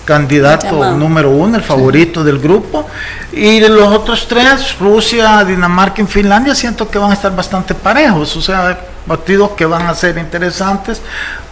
[0.05, 2.87] candidato número uno, el favorito del grupo.
[3.31, 7.73] Y de los otros tres, Rusia, Dinamarca y Finlandia, siento que van a estar bastante
[7.73, 8.35] parejos.
[8.37, 11.01] O sea, partidos que van a ser interesantes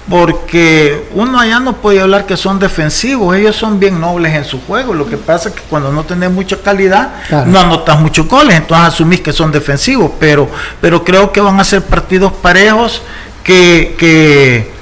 [0.09, 4.59] porque uno allá no puede hablar que son defensivos, ellos son bien nobles en su
[4.61, 7.13] juego, lo que pasa es que cuando no tenés mucha calidad
[7.45, 10.49] no anotas muchos goles, entonces asumís que son defensivos, pero,
[10.81, 13.01] pero creo que van a ser partidos parejos
[13.43, 14.73] que, que,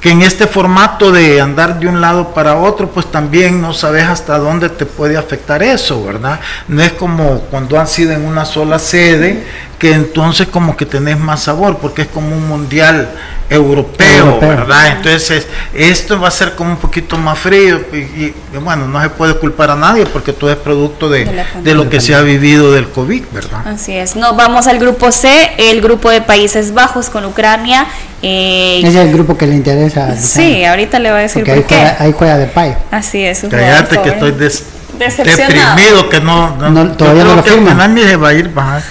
[0.00, 4.04] que en este formato de andar de un lado para otro, pues también no sabes
[4.04, 6.40] hasta dónde te puede afectar eso, ¿verdad?
[6.66, 9.46] No es como cuando han sido en una sola sede,
[9.82, 13.10] que entonces como que tenés más sabor, porque es como un mundial
[13.50, 14.92] europeo, ¿verdad?
[14.96, 19.34] Entonces esto va a ser como un poquito más frío y, bueno, no se puede
[19.34, 21.28] culpar a nadie porque todo es producto de,
[21.64, 23.66] de, lo que se ha vivido del COVID, ¿verdad?
[23.66, 24.14] Así es.
[24.14, 27.88] Nos vamos al grupo C, el grupo de Países Bajos con Ucrania.
[28.22, 30.16] Eh, es el grupo que le interesa.
[30.16, 31.74] Sí, ahorita le voy a decir por ahí, qué.
[31.74, 32.76] Juega, ahí juega de pay.
[32.92, 33.44] Así es.
[33.50, 34.30] Cállate que estoy
[34.98, 36.56] deprimido que no,
[36.96, 37.74] todavía no lo firma.
[37.74, 38.82] Nadie se va a ir, bajar.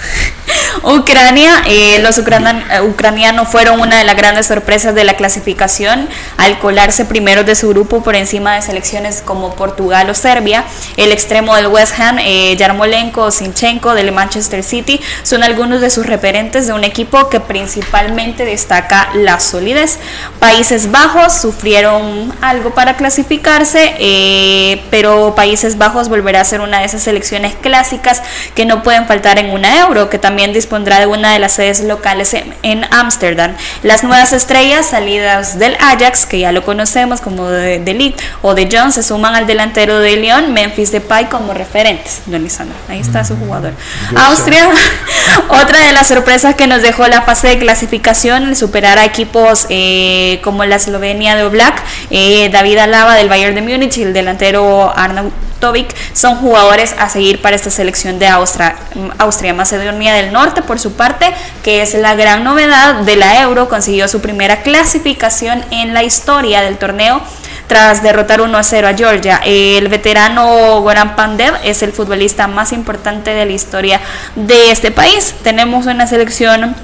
[0.84, 6.58] Ucrania, eh, los eh, ucranianos fueron una de las grandes sorpresas de la clasificación al
[6.58, 10.64] colarse primero de su grupo por encima de selecciones como Portugal o Serbia.
[10.96, 15.90] El extremo del West Ham, eh, Yarmolenko o Sinchenko del Manchester City, son algunos de
[15.90, 19.98] sus referentes de un equipo que principalmente destaca la solidez.
[20.40, 26.86] Países Bajos sufrieron algo para clasificarse, eh, pero Países Bajos volverá a ser una de
[26.86, 28.22] esas selecciones clásicas
[28.54, 31.80] que no pueden faltar en una euro, que también dispondrá de una de las sedes
[31.80, 33.54] locales en Ámsterdam.
[33.82, 38.68] Las nuevas estrellas salidas del Ajax, que ya lo conocemos como de, de o de
[38.70, 42.22] John, se suman al delantero de Lyon, Memphis Depay, como referentes.
[42.26, 43.72] Don Lisandro, ahí está su jugador.
[44.16, 44.68] Austria,
[45.48, 49.66] otra de las sorpresas que nos dejó la fase de clasificación, el superar a equipos
[49.68, 54.12] eh, como la Eslovenia de Oblak, eh, David Alaba del Bayern de Múnich y el
[54.12, 58.74] delantero Arnaud Tovic son jugadores a seguir para esta selección de Austria,
[59.18, 59.54] Austria.
[59.54, 64.08] Macedonia del Norte, por su parte, que es la gran novedad de la Euro, consiguió
[64.08, 67.22] su primera clasificación en la historia del torneo
[67.68, 69.40] tras derrotar 1 a 0 a Georgia.
[69.44, 74.00] El veterano Goran Pandev es el futbolista más importante de la historia
[74.34, 75.34] de este país.
[75.44, 76.74] Tenemos una selección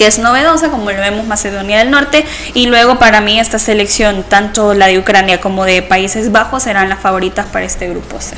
[0.00, 4.24] que es novedosa, como lo vemos Macedonia del Norte, y luego para mí esta selección,
[4.26, 8.34] tanto la de Ucrania como de Países Bajos, serán las favoritas para este grupo C.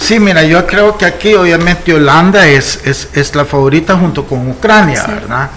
[0.00, 5.04] Sí, mira, yo creo que aquí obviamente Holanda es, es, la favorita junto con Ucrania,
[5.06, 5.50] ¿verdad?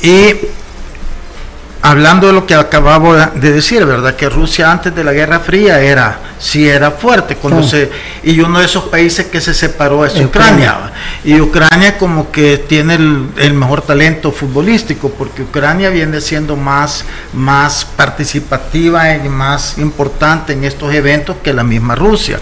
[0.00, 0.36] Y
[1.82, 4.16] hablando de lo que acabamos de decir, ¿verdad?
[4.16, 7.90] Que Rusia antes de la Guerra Fría era, sí era fuerte, cuando se,
[8.22, 10.92] y uno de esos países que se separó es Ucrania.
[11.24, 17.84] Y Ucrania como que tiene el, mejor talento futbolístico, porque Ucrania viene siendo más, más
[17.84, 22.38] participativa y más importante en estos eventos que la misma Rusia.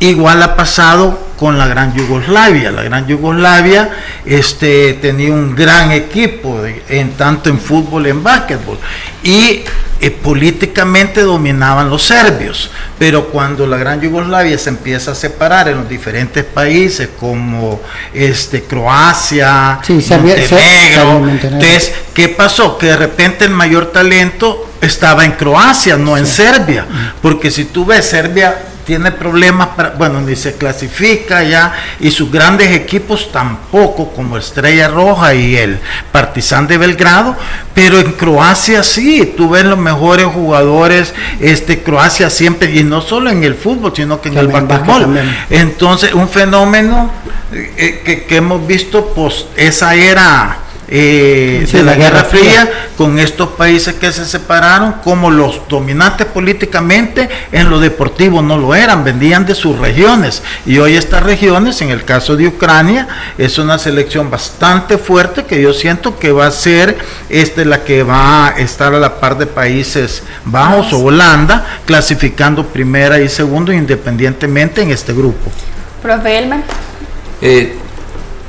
[0.00, 2.70] Igual ha pasado con la Gran Yugoslavia.
[2.70, 3.90] La Gran Yugoslavia
[4.24, 8.78] este, tenía un gran equipo, en tanto en fútbol y en básquetbol.
[9.22, 9.64] Y
[10.00, 12.70] eh, políticamente dominaban los serbios.
[12.98, 17.80] Pero cuando la Gran Yugoslavia se empieza a separar en los diferentes países como
[18.12, 22.76] este, Croacia, Montenegro, entonces, ¿qué pasó?
[22.76, 26.86] Que de repente el mayor talento estaba en Croacia, no en Serbia.
[27.22, 32.30] Porque si tú ves Serbia tiene problemas, para, bueno, ni se clasifica ya, y sus
[32.30, 35.78] grandes equipos tampoco, como Estrella Roja y el
[36.12, 37.36] Partizan de Belgrado,
[37.74, 43.30] pero en Croacia sí, tú ves los mejores jugadores, este Croacia siempre, y no solo
[43.30, 45.18] en el fútbol, sino que en el básquetbol.
[45.50, 47.10] Entonces, un fenómeno
[47.52, 50.63] eh, que, que, hemos visto, pues esa era
[50.96, 57.28] eh, de la Guerra Fría, con estos países que se separaron, como los dominantes políticamente
[57.50, 60.44] en lo deportivo no lo eran, vendían de sus regiones.
[60.64, 65.60] Y hoy estas regiones, en el caso de Ucrania, es una selección bastante fuerte que
[65.60, 66.96] yo siento que va a ser
[67.28, 72.66] este, la que va a estar a la par de Países Bajos o Holanda, clasificando
[72.66, 75.50] primera y segundo independientemente en este grupo.
[76.00, 76.60] Profe Elmer.
[77.42, 77.78] Eh,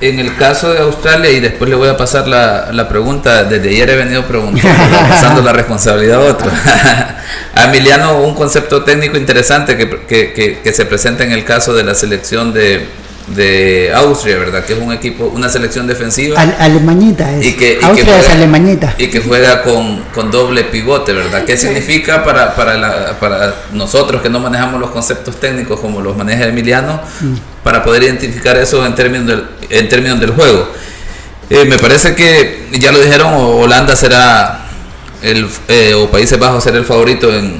[0.01, 3.69] en el caso de Australia, y después le voy a pasar la, la pregunta, desde
[3.69, 6.51] ayer he venido preguntando, pasando la responsabilidad a otro.
[7.55, 11.73] a Emiliano, un concepto técnico interesante que, que, que, que se presenta en el caso
[11.73, 12.87] de la selección de,
[13.27, 14.65] de Austria, ¿verdad?
[14.65, 16.39] Que es un equipo, una selección defensiva.
[16.39, 17.45] Al, alemañita es.
[17.45, 18.95] Y que, y Austria que es juega, alemañita.
[18.97, 21.43] Y que juega con, con doble pivote, ¿verdad?
[21.45, 26.15] ¿Qué significa para, para, la, para nosotros que no manejamos los conceptos técnicos como los
[26.15, 27.01] maneja Emiliano,
[27.65, 30.69] para poder identificar eso en términos del, en términos del juego?
[31.49, 34.67] Eh, me parece que, ya lo dijeron, Holanda será,
[35.23, 37.59] el, eh, o Países Bajos será el favorito en,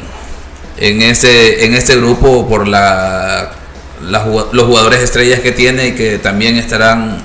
[0.77, 3.51] en, ese, en este grupo por la
[4.01, 7.17] los jugadores estrellas que tiene y que también estarán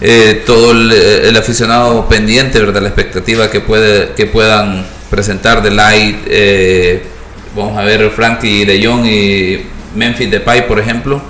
[0.00, 2.82] eh, todo el, el, aficionado pendiente, ¿verdad?
[2.82, 7.04] La expectativa que, puede, que puedan presentar de Light, eh,
[7.54, 11.22] vamos a ver Frankie de Jong y Memphis Depay, por ejemplo.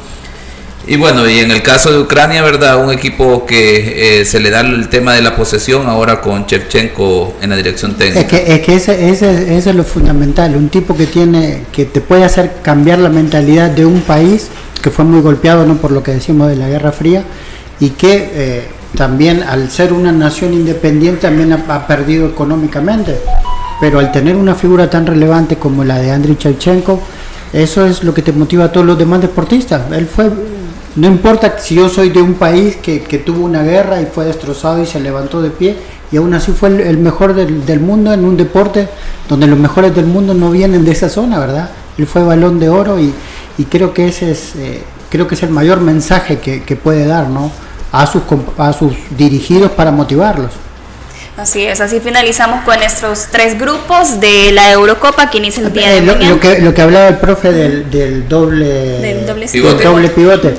[0.87, 2.85] Y bueno, y en el caso de Ucrania, ¿verdad?
[2.85, 7.35] Un equipo que eh, se le da el tema de la posesión ahora con Chevchenko
[7.41, 8.21] en la dirección técnica.
[8.21, 11.85] Es que, es que ese, ese, ese es lo fundamental, un tipo que tiene, que
[11.85, 14.49] te puede hacer cambiar la mentalidad de un país
[14.83, 17.23] que fue muy golpeado no por lo que decimos de la Guerra Fría
[17.79, 18.67] y que eh,
[18.97, 23.17] también al ser una nación independiente también ha, ha, perdido económicamente
[23.81, 27.01] pero al tener una figura tan relevante como la de Andriy Shevchenko
[27.53, 30.31] eso es lo que te motiva a todos los demás deportistas él fue
[30.97, 34.25] no importa si yo soy de un país que, que tuvo una guerra y fue
[34.25, 35.77] destrozado y se levantó de pie
[36.11, 38.89] y aún así fue el, el mejor del, del, mundo en un deporte
[39.29, 41.71] donde los mejores del mundo no vienen de esa zona, ¿verdad?
[41.97, 43.15] Él fue balón de oro y,
[43.57, 47.07] y creo que ese es eh, creo que es el mayor mensaje que, que puede
[47.07, 47.51] dar ¿no?
[47.93, 48.23] a, sus,
[48.59, 50.51] a sus dirigidos para motivarlos.
[51.37, 55.91] Así es, así finalizamos con nuestros tres grupos de la Eurocopa que inicia el día
[55.91, 56.35] de eh, lo, mañana.
[56.35, 59.77] Lo que, lo que hablaba el profe del, del doble, Del doble pivote.
[59.77, 59.85] pivote.
[59.85, 60.55] doble pivote.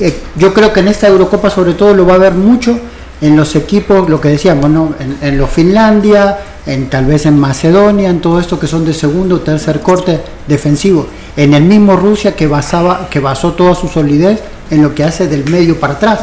[0.00, 2.78] Eh, yo creo que en esta Eurocopa sobre todo lo va a haber mucho
[3.20, 4.94] en los equipos, lo que decíamos, ¿no?
[5.00, 8.92] en, en los Finlandia, en tal vez en Macedonia, en todo esto que son de
[8.92, 11.06] segundo o tercer corte defensivo.
[11.36, 15.28] En el mismo Rusia que basaba, que basó toda su solidez en lo que hace
[15.28, 16.20] del medio para atrás.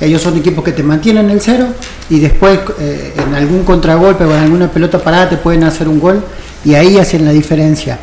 [0.00, 1.68] Ellos son equipos que te mantienen el cero
[2.10, 5.98] y después eh, en algún contragolpe o en alguna pelota parada te pueden hacer un
[5.98, 6.22] gol
[6.64, 7.98] y ahí hacen la diferencia.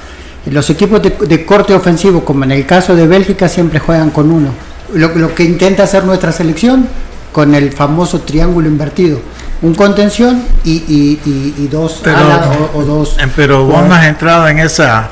[0.49, 4.31] Los equipos de, de corte ofensivo, como en el caso de Bélgica, siempre juegan con
[4.31, 4.49] uno.
[4.93, 6.87] Lo, lo que intenta hacer nuestra selección
[7.31, 9.19] con el famoso triángulo invertido
[9.63, 13.15] un contención y, y, y, y dos pero, alas o, o, dos.
[13.35, 15.09] Pero vos no has entrado en esa.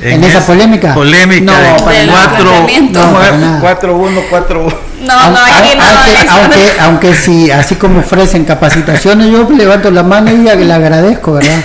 [0.00, 0.94] En, en esa polémica.
[0.94, 5.82] Polémica no, de para 4 1 4 1 No, no, aquí no.
[5.82, 11.32] Aunque, aunque, aunque si así como ofrecen capacitaciones, yo levanto la mano y le agradezco,
[11.32, 11.60] ¿verdad?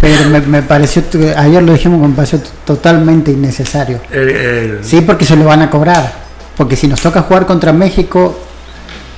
[0.00, 1.02] Pero me, me, pareció,
[1.36, 4.00] ayer lo dijimos, me pareció totalmente innecesario.
[4.10, 4.78] El, el...
[4.82, 6.27] Sí, porque se lo van a cobrar.
[6.58, 8.36] Porque si nos toca jugar contra México,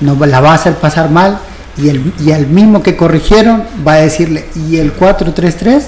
[0.01, 1.39] nos la va a hacer pasar mal
[1.77, 5.83] y, el, y al mismo que corrigieron va a decirle, ¿y el 4-3-3?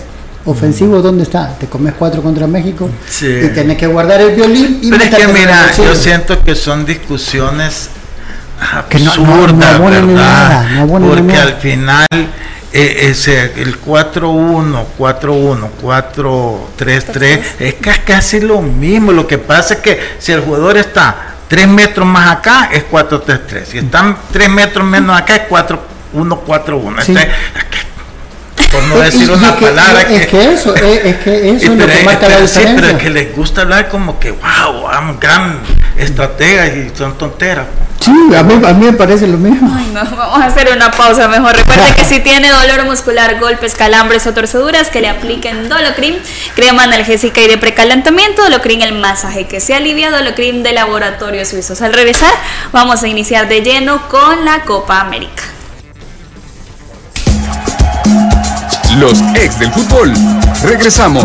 [0.45, 1.55] Ofensivo, ¿dónde está?
[1.57, 3.29] Te comes 4 contra México sí.
[3.45, 6.85] y tenés que guardar el violín y Pero es que mira, yo siento que son
[6.85, 7.91] discusiones
[8.59, 10.05] absurdas, no, no, no ¿verdad?
[10.07, 11.43] Nada, Porque nada.
[11.43, 12.07] al final
[12.73, 15.69] eh, ese, el 4-1, 4-1,
[16.79, 17.75] 4-3-3 es
[18.05, 19.13] casi lo mismo.
[19.13, 23.65] Lo que pasa es que si el jugador está 3 metros más acá es 4-3-3.
[23.67, 27.03] Si están 3 metros menos acá es 4-1-4-1.
[27.03, 27.15] Sí.
[28.73, 31.65] por no decir una que, palabra es, que, es que eso es, es que eso
[31.75, 34.81] es lo que marca la sí, pero es que les gusta hablar como que wow,
[34.81, 35.59] wow gran
[35.99, 37.67] estratega y son tonteras.
[38.03, 39.73] Sí, a mí, a mí me parece lo mismo.
[39.73, 41.57] Ay, no, vamos a hacer una pausa mejor.
[41.57, 46.17] Recuerde que si tiene dolor muscular, golpes, calambres o torceduras, que le apliquen Dolocrim,
[46.57, 51.81] crema analgésica y de precalentamiento, Dolocrim el masaje que se alivia, Dolocrim de laboratorios suizos.
[51.81, 52.33] Al regresar,
[52.73, 55.45] vamos a iniciar de lleno con la Copa América.
[58.99, 60.13] Los ex del fútbol.
[60.65, 61.25] Regresamos.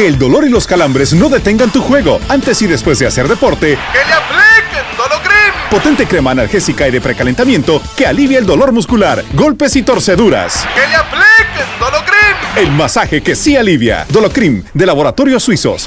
[0.00, 3.28] Que el dolor y los calambres no detengan tu juego antes y después de hacer
[3.28, 3.76] deporte.
[3.92, 5.68] Que le apliquen Dolocrim.
[5.70, 10.66] Potente crema analgésica y de precalentamiento que alivia el dolor muscular, golpes y torceduras.
[10.74, 12.56] Que le apliquen Dolocrim.
[12.56, 14.06] El masaje que sí alivia.
[14.08, 15.86] Dolocrim, de Laboratorios Suizos.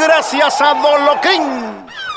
[0.00, 1.42] Gracias a Dolocrim.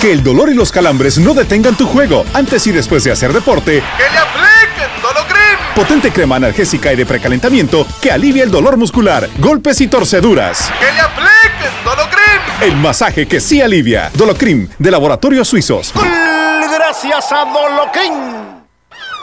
[0.00, 3.32] Que el dolor y los calambres no detengan tu juego antes y después de hacer
[3.32, 3.82] deporte.
[3.96, 5.74] Que le apliquen Dolocrim.
[5.74, 10.70] Potente crema analgésica y de precalentamiento que alivia el dolor muscular, golpes y torceduras.
[10.78, 12.40] Que le apliquen Dolocrim.
[12.60, 14.10] El masaje que sí alivia.
[14.14, 15.92] Dolocrim, de Laboratorios Suizos.
[16.70, 18.57] Gracias a Dolocrim.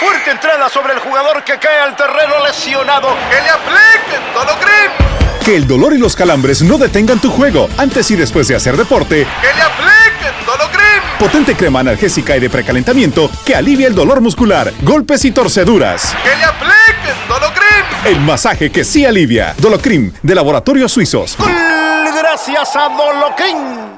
[0.00, 3.08] Fuerte entrada sobre el jugador que cae al terreno lesionado.
[3.30, 5.44] Que le apliquen Dolocrim.
[5.44, 8.76] Que el dolor y los calambres no detengan tu juego antes y después de hacer
[8.76, 9.26] deporte.
[9.40, 11.02] Que le apliquen Dolocrim.
[11.18, 16.14] Potente crema analgésica y de precalentamiento que alivia el dolor muscular, golpes y torceduras.
[16.22, 17.84] Que le apliquen Dolocrim.
[18.04, 19.54] El masaje que sí alivia.
[19.58, 21.36] Dolocrim, de Laboratorios Suizos.
[22.14, 23.97] Gracias a Dolocrim.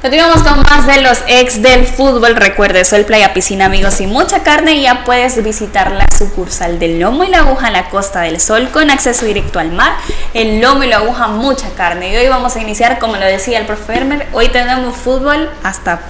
[0.00, 2.36] Continuamos con más de los ex del fútbol.
[2.36, 4.74] Recuerde, Sol Playa Piscina, amigos, y mucha carne.
[4.74, 8.40] Y ya puedes visitar la sucursal del Lomo y la Aguja en la Costa del
[8.40, 9.94] Sol con acceso directo al mar.
[10.34, 12.12] El Lomo y la Aguja, mucha carne.
[12.12, 16.00] Y hoy vamos a iniciar, como lo decía el profe Fermer, hoy tenemos fútbol hasta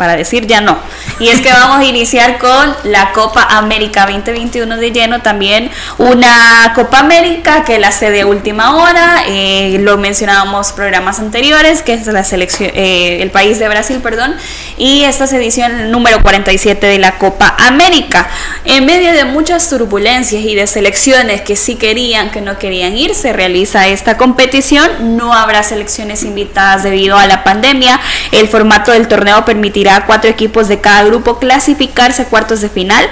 [0.00, 0.78] para decir ya no.
[1.18, 6.72] Y es que vamos a iniciar con la Copa América 2021 de lleno, también una
[6.74, 12.24] Copa América que la sede última hora, eh, lo mencionábamos programas anteriores, que es la
[12.24, 14.34] selección, eh, el país de Brasil, perdón,
[14.78, 18.26] y esta es edición número 47 de la Copa América.
[18.64, 23.14] En medio de muchas turbulencias y de selecciones que sí querían, que no querían ir,
[23.14, 25.18] se realiza esta competición.
[25.18, 28.00] No habrá selecciones invitadas debido a la pandemia.
[28.32, 32.68] El formato del torneo permitirá a cuatro equipos de cada grupo clasificarse a cuartos de
[32.68, 33.04] final.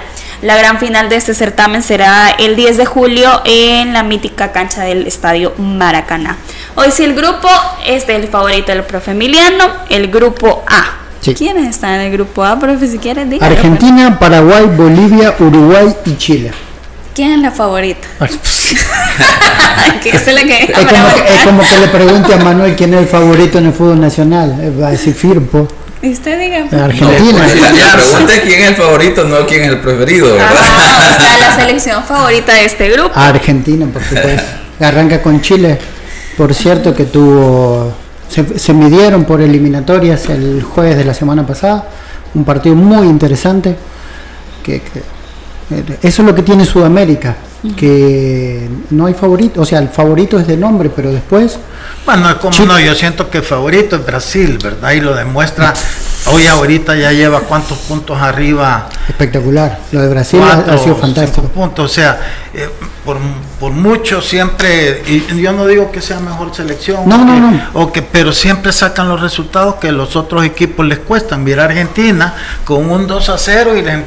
[0.42, 4.82] La gran final de este certamen será el 10 de julio en la mítica cancha
[4.82, 6.36] del Estadio Maracaná.
[6.76, 7.48] Hoy sí el grupo
[7.84, 10.98] es del favorito del profe Emiliano, el grupo A.
[11.20, 11.34] Sí.
[11.34, 12.86] ¿Quiénes están en el grupo A, profe?
[12.86, 13.64] Si quieres, dígalo, pues.
[13.64, 16.52] Argentina, Paraguay, Bolivia, Uruguay y Chile.
[17.18, 18.06] ¿Quién es la favorita?
[18.20, 18.76] Ay, pues,
[20.02, 23.58] que Es como, que, es como que le pregunte a Manuel quién es el favorito
[23.58, 24.56] en el fútbol nacional.
[24.62, 25.66] Eh, Va a decir Firpo.
[26.00, 26.84] Y usted diga.
[26.84, 27.48] Argentina.
[27.48, 30.48] Si la, la pregunta es quién es el favorito, no quién es el preferido, ¿verdad?
[30.56, 33.10] Ah, o sea, la selección favorita de este grupo.
[33.14, 34.42] Argentina, por supuesto.
[34.80, 35.78] Arranca con Chile.
[36.36, 37.92] Por cierto que tuvo...
[38.28, 41.88] Se, se midieron por eliminatorias el jueves de la semana pasada.
[42.34, 43.74] Un partido muy interesante.
[44.62, 45.00] Que, que-
[45.74, 47.34] eh, eso es lo que tiene Sudamérica.
[47.76, 49.60] Que no hay favorito.
[49.62, 51.58] O sea, el favorito es de nombre, pero después...
[52.06, 54.92] Bueno, como no, yo siento que el favorito es Brasil, ¿verdad?
[54.92, 55.74] Y lo demuestra.
[56.32, 58.88] Hoy ahorita ya lleva cuántos puntos arriba.
[59.08, 59.78] Espectacular.
[59.92, 61.48] Lo de Brasil ha- Cuatro, ha sido cinco fantástico.
[61.48, 61.90] puntos.
[61.90, 62.20] O sea,
[62.54, 62.68] eh,
[63.04, 63.18] por,
[63.60, 67.40] por mucho siempre, y yo no digo que sea mejor selección, No, o no, que-
[67.40, 67.62] no.
[67.74, 71.44] o que, pero siempre sacan los resultados que los otros equipos les cuestan.
[71.44, 72.34] Mira Argentina
[72.64, 73.98] con un 2 a 0 y les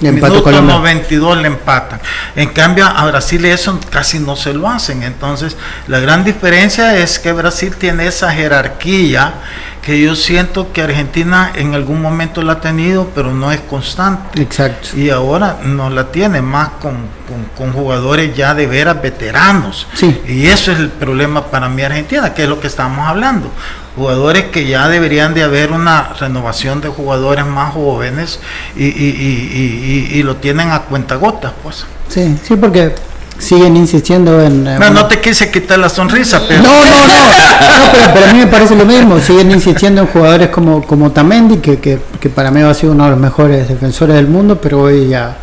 [0.00, 2.00] Minuto 92 le empatan.
[2.34, 5.02] En cambio, a Brasil eso casi no se lo hacen.
[5.02, 9.34] Entonces, la gran diferencia es que Brasil tiene esa jerarquía
[9.82, 14.42] que yo siento que Argentina en algún momento la ha tenido, pero no es constante.
[14.42, 14.90] Exacto.
[14.96, 17.08] Y ahora no la tiene más con,
[17.56, 19.86] con, jugadores ya de veras veteranos.
[19.94, 20.20] Sí.
[20.26, 23.50] Y eso es el problema para mí Argentina, que es lo que estamos hablando.
[23.96, 28.38] Jugadores que ya deberían de haber una renovación de jugadores más jóvenes
[28.76, 31.84] y, y, y, y lo tienen a cuentagotas, pues.
[32.08, 32.94] Sí, sí, porque
[33.40, 34.66] siguen insistiendo en...
[34.66, 36.62] Eh, no, no te quise quitar la sonrisa, pero...
[36.62, 40.82] No, no, no, pero, a mí me parece lo mismo, siguen insistiendo en jugadores como,
[40.86, 44.28] como Tamendi, que, que, que para mí ha sido uno de los mejores defensores del
[44.28, 45.36] mundo, pero hoy ya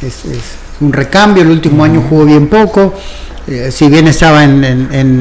[0.00, 0.42] es, es
[0.80, 2.94] un recambio, el último año jugó bien poco,
[3.48, 4.62] eh, si bien estaba en,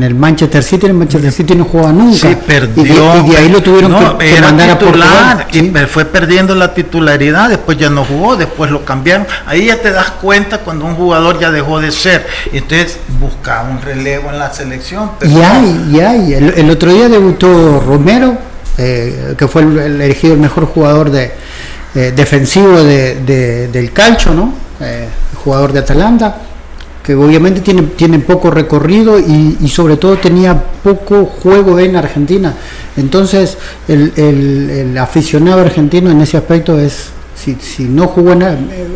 [0.04, 2.30] el Manchester City, el Manchester City no jugaba nunca.
[2.30, 2.84] Sí, perdió.
[3.26, 5.48] Y de, ahí lo tuvieron que, mandar a Portugal.
[5.52, 9.26] Y fue perdiendo la titularidad, después ya no jugó, después lo cambiaron.
[9.48, 12.28] Ahí ya te das cuenta cuando un jugador ya dejó de ser.
[12.54, 15.12] Y entonces busca un relevo en la selección.
[15.24, 16.34] y hay, y hay.
[16.34, 18.38] El, otro día debutó Romero,
[18.78, 21.32] eh, que fue el, elegido el mejor jugador de,
[21.96, 24.54] eh, defensivo del calcio, ¿no?
[25.44, 26.36] jugador de Atalanta
[27.04, 32.54] que obviamente tiene, tiene poco recorrido y, sobre todo tenía poco juego en Argentina.
[32.96, 38.88] Entonces el, aficionado argentino en ese aspecto es, si, si no jugó nada, eh,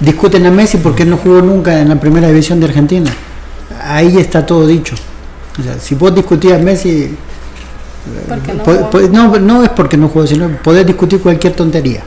[0.00, 3.10] discuten a Messi porque no jugó nunca en la primera división de Argentina.
[3.82, 4.94] Ahí está todo dicho.
[5.58, 7.16] O sea, si vos discutías Messi,
[9.10, 12.02] no, no, es porque no jugó, sino podés discutir cualquier tontería.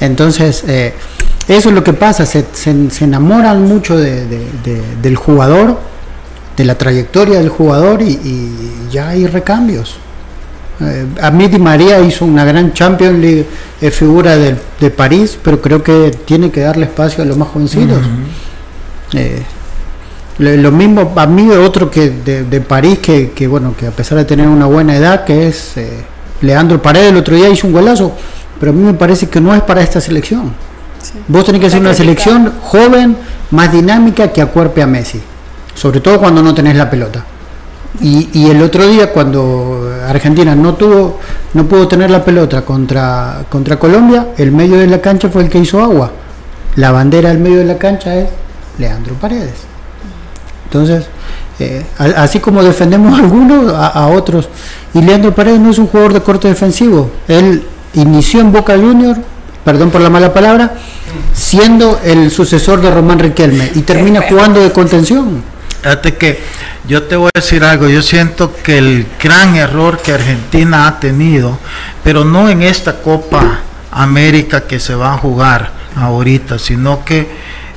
[0.00, 0.94] Entonces, eh,
[1.50, 2.70] eso es lo que pasa, se, se,
[3.04, 4.24] enamoran mucho de,
[5.02, 5.78] del jugador,
[6.56, 8.18] de la trayectoria del jugador y,
[8.92, 9.96] ya hay recambios.
[10.80, 13.46] Eh, a mí Di María hizo una gran Champions League,
[13.80, 17.98] es figura de, París, pero creo que tiene que darle espacio a los más jovencitos.
[19.12, 19.42] Eh,
[20.38, 24.24] lo, mismo a mí otro que de, París que, que, bueno que a pesar de
[24.24, 26.04] tener una buena edad que es eh,
[26.42, 28.12] Leandro Paredes el otro día hizo un golazo
[28.58, 30.52] pero a mí me parece que no es para esta selección
[31.28, 33.16] Vos tenés que hacer una selección joven,
[33.50, 35.20] más dinámica que acuerpe a Messi,
[35.74, 37.24] sobre todo cuando no tenés la pelota.
[38.00, 41.18] Y, el otro día cuando Argentina no tuvo,
[41.54, 45.48] no pudo tener la pelota contra, contra Colombia, el medio de la cancha fue el
[45.50, 46.12] que hizo agua.
[46.76, 48.28] La bandera del medio de la cancha es
[48.78, 49.64] Leandro Paredes.
[50.64, 51.06] Entonces,
[51.58, 54.48] eh, así como defendemos a algunos, a, a, otros.
[54.94, 57.10] Y Leandro Paredes no es un jugador de corte defensivo.
[57.26, 59.16] Él inició en Boca Junior,
[59.64, 60.74] perdón por la mala palabra,
[61.32, 65.42] siendo el sucesor de Román Riquelme y termina jugando de contención.
[65.82, 66.42] Fíjate que
[66.86, 71.00] yo te voy a decir algo, yo siento que el gran error que Argentina ha
[71.00, 71.58] tenido,
[72.04, 77.28] pero no en esta Copa América que se va a jugar ahorita, sino que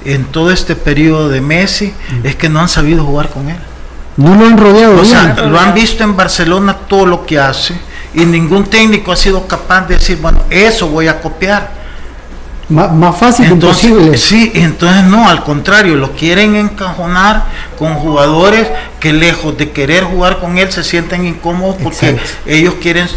[0.06, 3.58] en todo este periodo de Messi, es que no han sabido jugar con él.
[4.18, 5.00] No lo han rodeado.
[5.00, 7.74] O sea, lo han visto en Barcelona todo lo que hace
[8.14, 11.72] y ningún técnico ha sido capaz de decir, bueno, eso voy a copiar.
[12.70, 14.18] más fácil entonces, imposible.
[14.18, 17.46] Sí, entonces no, al contrario, lo quieren encajonar
[17.78, 18.68] con jugadores
[19.00, 23.08] que lejos de querer jugar con él se sienten incómodos porque ellos quieren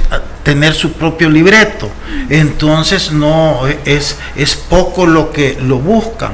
[0.43, 1.91] tener su propio libreto.
[2.31, 6.33] Entonces no es, es poco lo que lo buscan.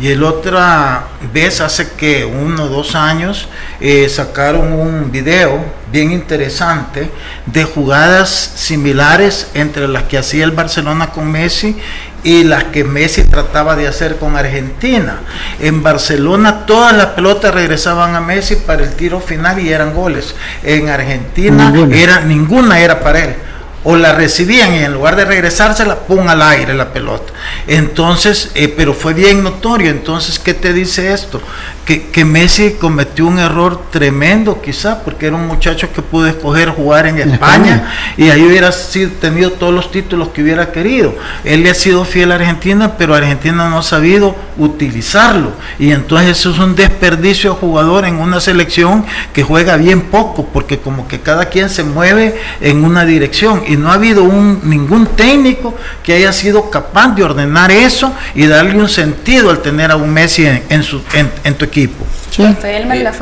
[0.00, 3.48] Y el otra vez hace que uno o dos años
[3.80, 7.10] eh, sacaron un video bien interesante
[7.46, 11.76] de jugadas similares entre las que hacía el Barcelona con Messi
[12.22, 15.20] y las que Messi trataba de hacer con Argentina.
[15.60, 20.34] En Barcelona todas las pelotas regresaban a Messi para el tiro final y eran goles.
[20.62, 23.36] En Argentina era ninguna era para él
[23.82, 27.32] o la recibían y en lugar de regresársela, pum al aire la pelota.
[27.66, 29.90] Entonces, eh, pero fue bien notorio.
[29.90, 31.40] Entonces, ¿qué te dice esto?
[31.86, 37.08] Que, Messi cometió un error tremendo, quizá, porque era un muchacho que pudo escoger jugar
[37.08, 41.16] en España, y ahí hubiera sido, tenido todos los títulos que hubiera querido.
[41.42, 45.50] Él le ha sido fiel a Argentina, pero Argentina no ha sabido utilizarlo.
[45.80, 50.46] Y entonces eso es un desperdicio de jugador en una selección que juega bien poco,
[50.52, 54.60] porque como que cada quien se mueve en una dirección y no ha habido un,
[54.64, 59.92] ningún técnico que haya sido capaz de ordenar eso y darle un sentido al tener
[59.92, 62.04] a un Messi en, su, en, tu equipo.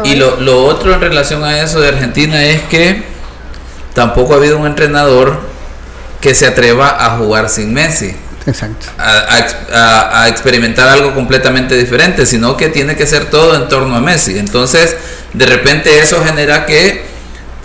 [0.05, 3.03] Y, lo, lo otro en relación a eso de Argentina es que
[3.93, 5.39] tampoco ha habido un entrenador
[6.23, 8.17] que se atreva a jugar sin Messi.
[8.47, 8.87] Exacto.
[8.97, 14.01] A, a, experimentar algo completamente diferente, sino que tiene que ser todo en torno a
[14.01, 14.39] Messi.
[14.39, 14.97] Entonces,
[15.35, 17.18] de repente eso genera que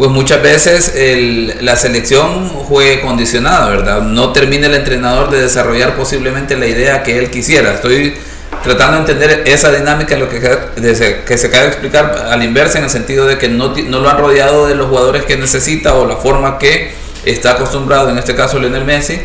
[0.04, 4.02] pues muchas veces el, la selección juegue condicionada, ¿verdad?
[4.02, 7.76] No termine el entrenador de desarrollar posiblemente la idea que él quisiera.
[7.76, 8.14] Estoy
[8.66, 12.80] tratando de entender esa dinámica lo que, que se acaba de explicar a la inversa
[12.80, 15.94] en el sentido de que no, no lo han rodeado de los jugadores que necesita
[15.94, 16.92] o la forma que
[17.24, 19.22] está acostumbrado, en este caso Lionel Messi,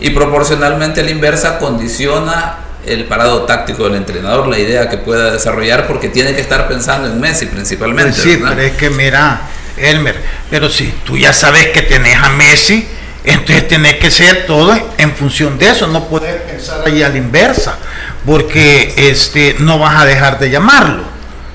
[0.00, 5.86] y proporcionalmente la inversa condiciona el parado táctico del entrenador, la idea que pueda desarrollar,
[5.86, 8.12] porque tiene que estar pensando en Messi principalmente.
[8.12, 12.30] Pues sí, pero es que mira, Elmer, pero si tú ya sabes que tenés a
[12.30, 12.86] Messi,
[13.24, 17.18] entonces tenés que ser todo en función de eso, no puedes pensar ahí a la
[17.18, 17.76] inversa,
[18.24, 21.02] porque este, no vas a dejar de llamarlo,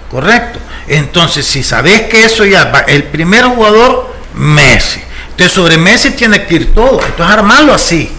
[0.09, 0.59] ¿correcto?
[0.87, 5.01] Entonces, si sabes que eso ya va, el primer jugador, Messi.
[5.29, 8.11] Entonces, sobre Messi tiene que ir todo, entonces armarlo así.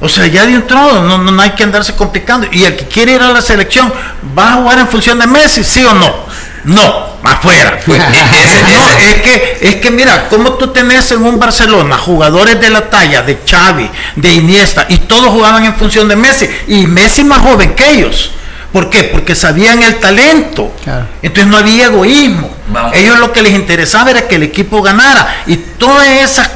[0.00, 2.48] O sea, ya de entrado, no, no, hay que andarse complicando.
[2.50, 3.92] Y el que quiere ir a la selección,
[4.36, 6.12] ¿va a jugar en función de Messi, sí o no?
[6.64, 7.80] No, afuera.
[7.86, 7.94] no,
[8.98, 13.22] es que, es que mira, como tú tenés en un Barcelona jugadores de la talla
[13.22, 17.74] de Xavi, de Iniesta, y todos jugaban en función de Messi, y Messi más joven
[17.74, 18.32] que ellos.
[18.72, 19.04] ¿Por qué?
[19.04, 20.72] Porque sabían el talento.
[21.20, 22.50] Entonces no había egoísmo.
[22.94, 25.42] Ellos lo que les interesaba era que el equipo ganara.
[25.46, 26.50] Y todas esas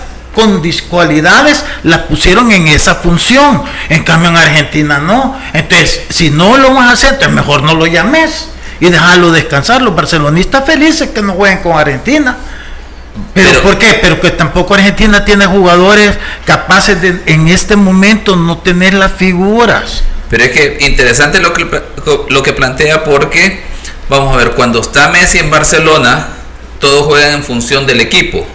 [0.88, 3.62] cualidades las pusieron en esa función.
[3.90, 5.38] En cambio en Argentina no.
[5.52, 8.48] Entonces, si no lo vas a hacer, entonces mejor no lo llames
[8.80, 9.82] y dejarlo descansar.
[9.82, 12.36] Los barcelonistas felices que no jueguen con Argentina.
[13.34, 13.98] Pero, ¿por qué?
[14.00, 20.02] Pero que tampoco Argentina tiene jugadores capaces de en este momento no tener las figuras.
[20.28, 21.66] Pero es que interesante lo que,
[22.28, 23.62] lo que plantea porque,
[24.08, 26.28] vamos a ver, cuando está Messi en Barcelona,
[26.80, 28.46] todos juegan en función del equipo.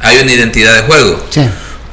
[0.00, 1.22] Hay una identidad de juego.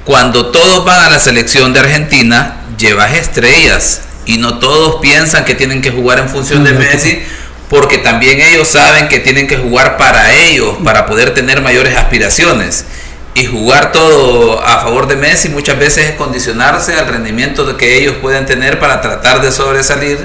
[0.05, 5.55] Cuando todos van a la selección de Argentina, llevas estrellas y no todos piensan que
[5.55, 7.22] tienen que jugar en función de Messi
[7.70, 12.86] porque también ellos saben que tienen que jugar para ellos, para poder tener mayores aspiraciones.
[13.34, 18.15] Y jugar todo a favor de Messi muchas veces es condicionarse al rendimiento que ellos
[18.20, 20.18] pueden tener para tratar de sobresalir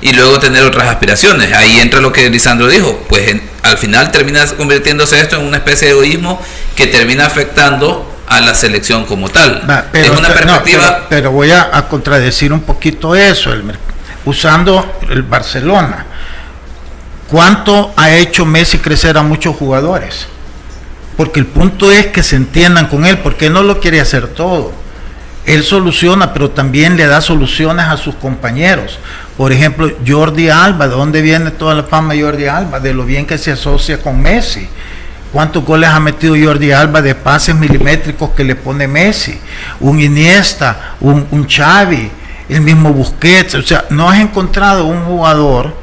[0.00, 1.52] y luego tener otras aspiraciones.
[1.52, 5.88] Ahí entra lo que Lisandro dijo, pues al final termina convirtiéndose esto en una especie
[5.88, 6.40] de egoísmo
[6.76, 9.62] que termina afectando a la selección como tal.
[9.90, 11.06] pero, es una perspectiva...
[11.08, 13.52] pero, voy a, a, contradecir un poquito eso,
[14.24, 16.06] usando el Barcelona
[17.30, 20.26] ¿Cuánto ha hecho Messi crecer a muchos jugadores?
[21.16, 24.72] Porque el punto es que se entiendan con él, porque no lo quiere hacer todo.
[25.46, 28.98] Él soluciona, pero también le da soluciones a sus compañeros.
[29.36, 32.80] Por ejemplo, Jordi Alba, ¿de dónde viene toda la fama Jordi Alba?
[32.80, 34.68] De lo bien que se asocia con Messi.
[35.32, 39.38] ¿Cuántos goles ha metido Jordi Alba de pases milimétricos que le pone Messi?
[39.78, 42.10] Un Iniesta, un, un Xavi,
[42.48, 43.54] el mismo Busquets.
[43.54, 45.79] O sea, no has encontrado un jugador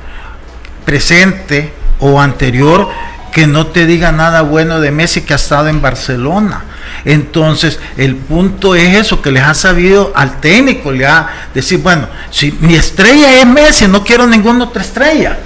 [0.88, 2.88] presente o anterior
[3.34, 6.64] que no te diga nada bueno de Messi que ha estado en Barcelona.
[7.04, 12.08] Entonces, el punto es eso, que les ha sabido al técnico, le ha decir, bueno,
[12.32, 15.38] si mi estrella es Messi, no quiero ninguna otra estrella.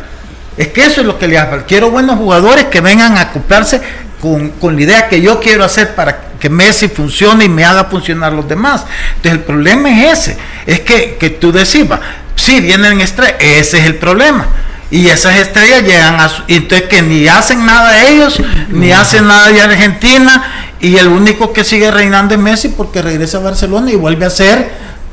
[0.56, 1.66] Es que eso es lo que le hace.
[1.68, 3.82] Quiero buenos jugadores que vengan a acoplarse
[4.22, 7.86] con, con, la idea que yo quiero hacer para que Messi funcione y me haga
[7.86, 8.86] funcionar los demás.
[9.16, 10.38] Entonces, el problema es ese,
[10.68, 11.88] es que, que tú decís,
[12.36, 14.46] sí, vienen estrellas, ese es el problema
[14.92, 18.40] y esas estrellas llegan a su, entonces que ni hacen nada ellos,
[18.70, 23.38] ni hacen nada de Argentina, y el único que sigue reinando es Messi porque regresa
[23.38, 24.70] a Barcelona y vuelve a hacer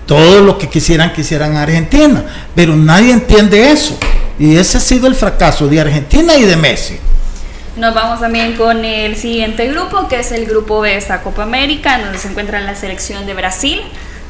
[0.06, 2.24] todo lo que quisieran que hicieran Argentina.
[2.54, 3.98] Pero nadie entiende eso.
[4.38, 6.98] Y ese ha sido el fracaso de Argentina y de Messi.
[7.76, 11.42] Nos vamos también con el siguiente grupo, que es el grupo B de esta Copa
[11.42, 13.82] América, donde se encuentra la selección de Brasil,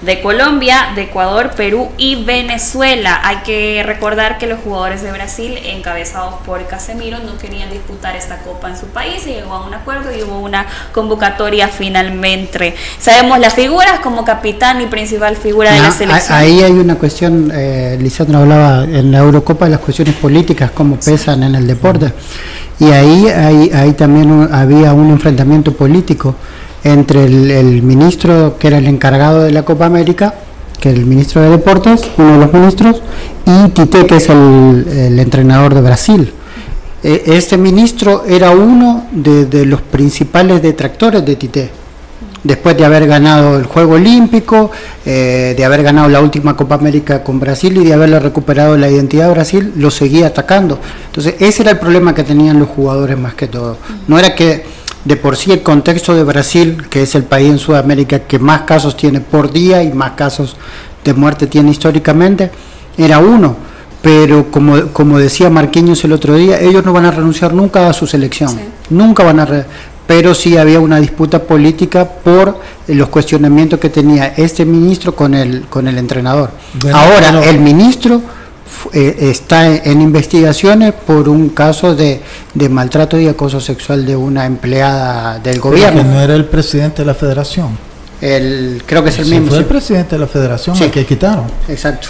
[0.02, 3.20] de Colombia, de Ecuador, Perú y Venezuela.
[3.24, 8.38] Hay que recordar que los jugadores de Brasil, encabezados por Casemiro, no querían disputar esta
[8.38, 12.76] copa en su país y llegó a un acuerdo y hubo una convocatoria finalmente.
[13.00, 16.38] Sabemos las figuras como capitán y principal figura de la selección.
[16.38, 20.96] Ahí hay una cuestión, eh, Lisandro hablaba en la Eurocopa de las cuestiones políticas, cómo
[20.96, 22.12] pesan en el deporte.
[22.78, 26.36] Y ahí, ahí, ahí también había un enfrentamiento político
[26.84, 30.34] entre el, ministro que era el encargado de la Copa América,
[30.80, 33.02] que es el ministro de Deportes, uno de los ministros,
[33.46, 36.32] y Tite, que es el, entrenador de Brasil.
[37.02, 41.70] E, este ministro era uno de, los principales detractores de Tite.
[42.44, 44.70] Después de haber ganado el Juego Olímpico,
[45.04, 48.88] eh, de haber ganado la última Copa América con Brasil y de haberle recuperado la
[48.88, 50.78] identidad de Brasil, lo seguía atacando.
[51.06, 53.76] Entonces, ese era el problema que tenían los jugadores más que todo.
[54.06, 54.77] No era que
[55.08, 58.62] de por sí el contexto de Brasil, que es el país en Sudamérica que más
[58.62, 60.54] casos tiene por día y más casos
[61.02, 62.50] de muerte tiene históricamente,
[62.98, 63.56] era uno.
[64.02, 67.94] Pero como, como decía Marquinhos el otro día, ellos no van a renunciar nunca a
[67.94, 68.54] su selección.
[68.90, 69.64] Nunca van a...
[70.06, 75.62] pero sí había una disputa política por los cuestionamientos que tenía este ministro con el,
[75.70, 76.50] con el entrenador.
[76.92, 78.20] Ahora, el ministro
[78.92, 82.20] eh, está en investigaciones por un caso de,
[82.54, 86.02] de, maltrato y acoso sexual de una empleada del gobierno.
[86.02, 87.78] Que no era el presidente de la federación.
[88.20, 89.48] El, creo que es el mismo.
[89.48, 91.46] Fue el presidente de la federación el que quitaron.
[91.68, 92.08] Exacto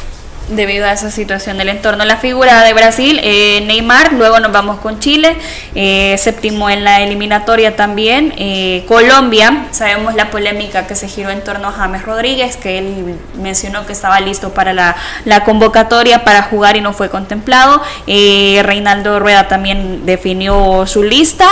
[0.48, 2.04] debido a esa situación del entorno.
[2.04, 5.36] La figura de Brasil, eh, Neymar, luego nos vamos con Chile,
[5.74, 8.32] eh, séptimo en la eliminatoria también.
[8.36, 13.18] Eh, Colombia, sabemos la polémica que se giró en torno a James Rodríguez, que él
[13.34, 14.96] mencionó que estaba listo para la,
[15.44, 17.80] convocatoria para jugar y no fue contemplado.
[18.06, 21.46] Reinaldo Rueda también definió su lista.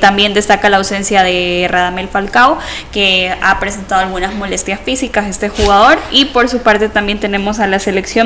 [0.00, 2.58] también destaca la ausencia de Radamel Falcao,
[2.92, 5.98] que ha presentado algunas molestias físicas este jugador.
[6.10, 8.17] Y por su parte también tenemos a la selección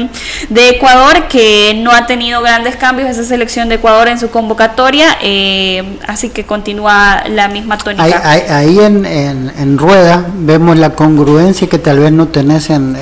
[0.49, 5.18] de Ecuador, que no ha tenido grandes cambios esa selección de Ecuador en su convocatoria,
[5.22, 8.05] eh, así que continúa la misma tónica.
[8.05, 12.97] Ahí, en, Rueda vemos la congruencia que tal vez no tenés en,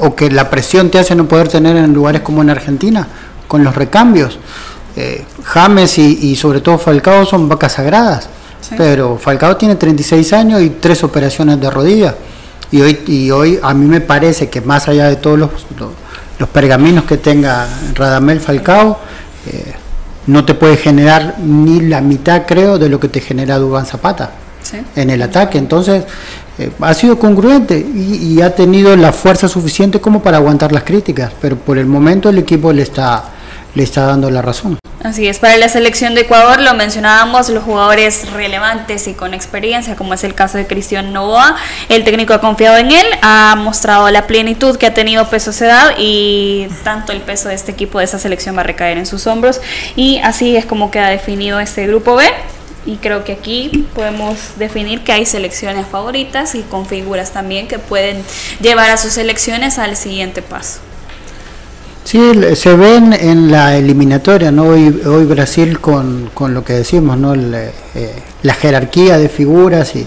[0.00, 3.06] o que la presión te hace no poder tener en lugares como en Argentina,
[3.48, 4.38] con los recambios.
[4.96, 8.28] Eh, James y, sobre todo Falcao son vacas sagradas,
[8.76, 12.14] pero Falcao tiene 36 años y tres operaciones de rodilla.
[12.72, 15.50] Y hoy, y hoy a mí me parece que más allá de todos los,
[16.38, 18.98] los pergaminos que tenga Radamel Falcao,
[19.46, 19.74] eh,
[20.26, 24.30] no te puede generar ni la mitad, creo, de lo que te genera Dubán Zapata
[24.96, 25.58] en el ataque.
[25.58, 26.04] Entonces,
[26.58, 30.82] eh, ha sido congruente y, y, ha tenido la fuerza suficiente como para aguantar las
[30.82, 33.24] críticas, pero por el momento el equipo le está,
[33.76, 34.78] le está dando la razón.
[35.04, 39.94] Así es, para la selección de Ecuador lo mencionábamos, los jugadores relevantes y con experiencia,
[39.94, 41.54] como es el caso de Cristian Novoa,
[41.90, 45.94] el técnico ha confiado en él, ha mostrado la plenitud que ha tenido peso edad
[45.98, 49.26] y tanto el peso de este equipo, de esta selección va a recaer en sus
[49.26, 49.60] hombros
[49.94, 52.26] y así es como queda definido este grupo B.
[52.86, 57.80] Y creo que aquí podemos definir que hay selecciones favoritas y con figuras también que
[57.80, 58.24] pueden
[58.60, 60.80] llevar a sus selecciones al siguiente paso.
[62.06, 62.20] Sí,
[62.54, 64.68] se ven en la eliminatoria, ¿no?
[64.68, 67.34] Hoy, hoy Brasil con, con lo que decimos, ¿no?
[67.34, 67.72] Eh,
[68.44, 70.06] la jerarquía de figuras y,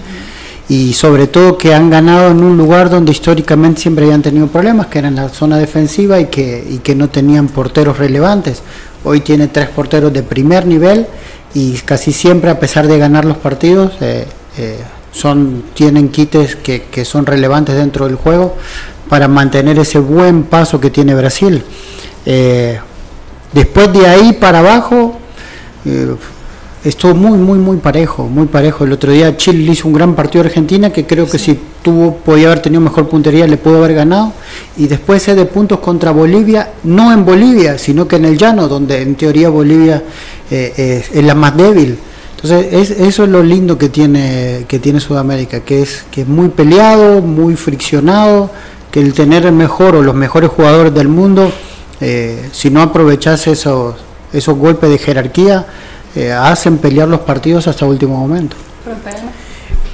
[0.69, 4.87] y, sobre todo que han ganado en un lugar donde históricamente siempre habían tenido problemas,
[4.87, 8.61] que era en la zona defensiva y que, y que no tenían porteros relevantes.
[9.03, 11.05] Hoy tiene tres porteros de primer nivel
[11.53, 14.25] y casi siempre, a pesar de ganar los partidos, eh,
[14.57, 14.77] eh,
[15.11, 18.55] son, tienen quites que, que son relevantes dentro del juego
[19.09, 21.63] para mantener ese buen paso que tiene Brasil.
[22.25, 22.79] Eh,
[23.51, 25.17] después de ahí para abajo,
[25.83, 26.15] eh,
[26.83, 28.83] estuvo muy, muy, muy parejo, muy parejo.
[28.83, 32.17] El otro día Chile hizo un gran partido a Argentina que creo que si tuvo,
[32.17, 34.31] podía haber tenido mejor puntería, le pudo haber ganado.
[34.77, 39.01] Y después de puntos contra Bolivia, no en Bolivia, sino que en el llano, donde
[39.01, 40.03] en teoría Bolivia
[40.51, 41.97] eh, es, la más débil.
[42.35, 46.47] Entonces, eso es lo lindo que tiene, que tiene Sudamérica, que es, que es muy
[46.47, 48.49] peleado, muy friccionado,
[48.91, 51.51] que el tener el mejor o los mejores jugadores del mundo,
[52.01, 53.95] eh, si no aprovechas esos,
[54.33, 55.67] esos golpes de jerarquía,
[56.15, 58.55] eh, hacen pelear los partidos hasta último momento.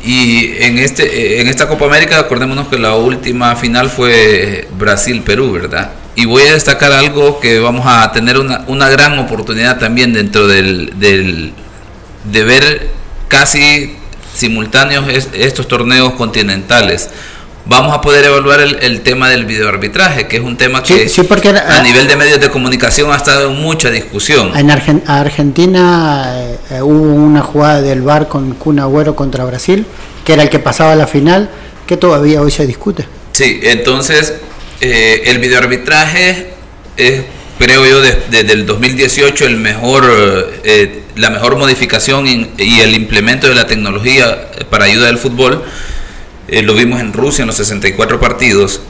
[0.03, 5.91] Y en, este, en esta Copa América, acordémonos que la última final fue Brasil-Perú, ¿verdad?
[6.15, 10.47] Y voy a destacar algo que vamos a tener una, una gran oportunidad también dentro
[10.47, 11.53] del, del,
[12.23, 12.89] de ver
[13.27, 13.97] casi
[14.33, 17.09] simultáneos estos torneos continentales
[17.65, 21.09] vamos a poder evaluar el, tema del videoarbitraje, que es un tema que
[21.67, 24.51] a nivel de medios de comunicación ha estado en mucha discusión.
[24.55, 26.33] En Argentina
[26.69, 29.85] eh, hubo una jugada del VAR con Kun Agüero contra Brasil,
[30.23, 31.49] que era el que pasaba a la final,
[31.87, 33.07] que todavía hoy se discute.
[33.31, 34.35] Sí, entonces
[34.81, 36.53] eh, el videoarbitraje
[36.97, 37.21] es,
[37.57, 40.05] creo yo, desde el 2018 el mejor,
[40.63, 45.63] eh, la mejor modificación y el implemento de la tecnología para ayuda del fútbol
[46.47, 48.81] eh, lo vimos en Rusia en los 64 partidos.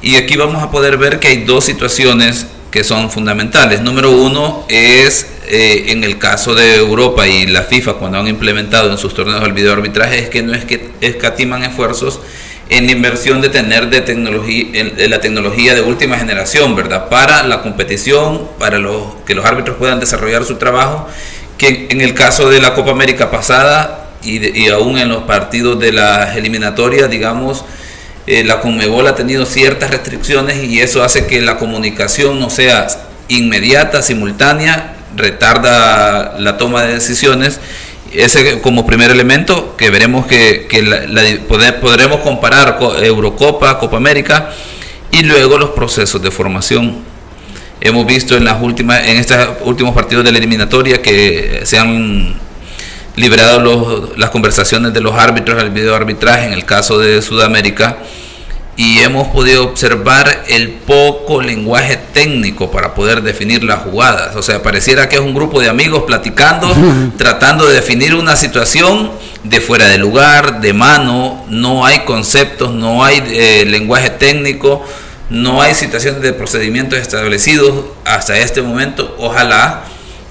[0.00, 3.82] Y aquí vamos a poder ver que hay dos situaciones que son fundamentales.
[3.82, 8.90] Número uno es eh, en el caso de Europa y la FIFA cuando han implementado
[8.90, 12.20] en sus torneos el videoarbitraje es que no es que escatiman esfuerzos
[12.68, 14.66] en inversión de tener de tecnología,
[15.08, 17.10] la tecnología de última generación, ¿verdad?
[17.10, 21.06] Para la competición, para los, que los árbitros puedan desarrollar su trabajo,
[21.58, 25.92] que en el caso de la Copa América pasada y, aún en los partidos de
[25.92, 27.64] las eliminatorias, digamos,
[28.26, 32.86] eh, la Conmebol ha tenido ciertas restricciones y eso hace que la comunicación no sea
[33.28, 37.60] inmediata, simultánea, retarda la toma de decisiones.
[38.12, 40.68] Ese como primer elemento que veremos que,
[41.80, 44.50] podremos comparar Eurocopa, Copa América
[45.10, 46.96] y luego los procesos de formación.
[47.80, 52.36] Hemos visto en las últimas, en estos últimos partidos de la eliminatoria que se han
[53.16, 57.98] liberado los- las conversaciones de los árbitros al video arbitraje en el caso de Sudamérica
[58.74, 64.34] y hemos podido observar el poco lenguaje técnico para poder definir las jugadas.
[64.34, 66.74] O sea, pareciera que es un grupo de amigos platicando,
[67.18, 69.10] tratando de definir una situación
[69.44, 74.82] de fuera de lugar, de mano, no hay conceptos, no hay eh, lenguaje técnico,
[75.28, 79.14] no hay situaciones de procedimientos establecidos hasta este momento.
[79.18, 79.82] Ojalá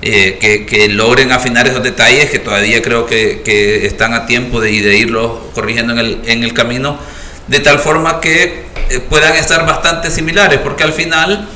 [0.02, 4.70] eh, que, que logren afinar esos detalles que todavía creo que, están a tiempo de,
[4.70, 6.98] de irlos corrigiendo en el, en el camino,
[7.48, 11.48] de tal forma que eh, puedan estar bastante similares, porque al final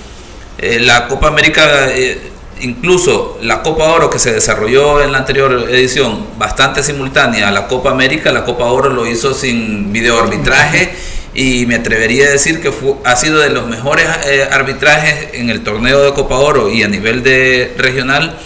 [0.57, 2.17] eh, la Copa América, eh,
[2.61, 7.67] incluso la Copa Oro que se desarrolló en la anterior edición, bastante simultánea a la
[7.67, 10.95] Copa América, la Copa Oro lo hizo sin video arbitraje
[11.35, 12.71] y me atrevería a decir que
[13.03, 16.87] ha sido de los mejores eh, arbitrajes en el torneo de Copa Oro y a
[16.87, 18.37] nivel de regional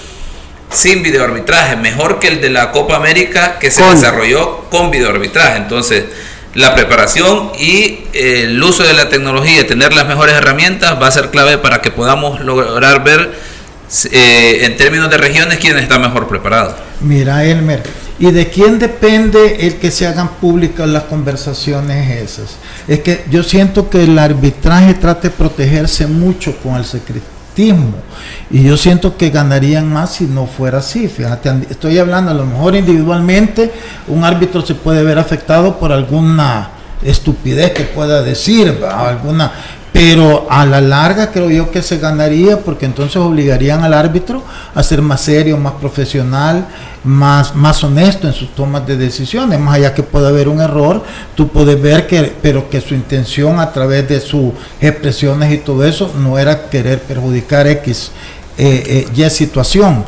[0.71, 3.95] sin videoarbitraje, mejor que el de la Copa América que se Con.
[3.95, 5.57] desarrolló con videoarbitraje.
[5.57, 6.05] Entonces,
[6.55, 11.11] la preparación y eh, el uso de la tecnología, tener las mejores herramientas va a
[11.11, 13.31] ser clave para que podamos lograr ver
[14.11, 16.75] eh, en términos de regiones quién está mejor preparado.
[17.01, 17.83] Mira, Elmer,
[18.19, 22.57] ¿y de quién depende el que se hagan públicas las conversaciones esas?
[22.87, 27.93] Es que yo siento que el arbitraje trata de protegerse mucho con el secretismo
[28.49, 31.07] y yo siento que ganarían más si no fuera así.
[31.07, 33.71] Fíjate, estoy hablando a lo mejor individualmente,
[34.07, 36.71] un árbitro se puede ver afectado por alguna
[37.03, 39.51] estupidez que pueda decir, alguna
[39.91, 44.43] pero a la larga creo yo que se ganaría porque entonces obligarían al árbitro
[44.75, 46.67] a ser más serio, más profesional,
[47.03, 49.59] más, más honesto en sus tomas de decisiones.
[49.59, 51.03] Más allá que pueda haber un error,
[51.35, 55.83] tú puedes ver que, pero que su intención a través de sus expresiones y todo
[55.83, 58.11] eso no era querer perjudicar X
[58.57, 60.03] eh, eh, Y situación.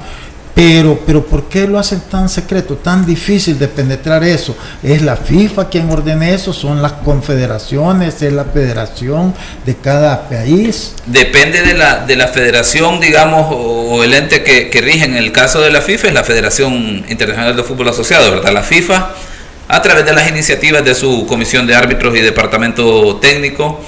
[0.53, 4.55] Pero, pero ¿por qué lo hacen tan secreto, tan difícil de penetrar eso?
[4.83, 6.51] ¿Es la FIFA quien ordena eso?
[6.51, 8.21] ¿Son las confederaciones?
[8.21, 9.33] ¿Es la federación
[9.65, 10.93] de cada país?
[11.05, 15.05] Depende de la, de la federación, digamos, o, el ente que, que rige.
[15.05, 18.51] En el caso de la FIFA es la Federación Internacional de Fútbol Asociado, ¿verdad?
[18.51, 19.09] La FIFA,
[19.67, 23.79] a través de las iniciativas de su comisión de árbitros y departamento técnico,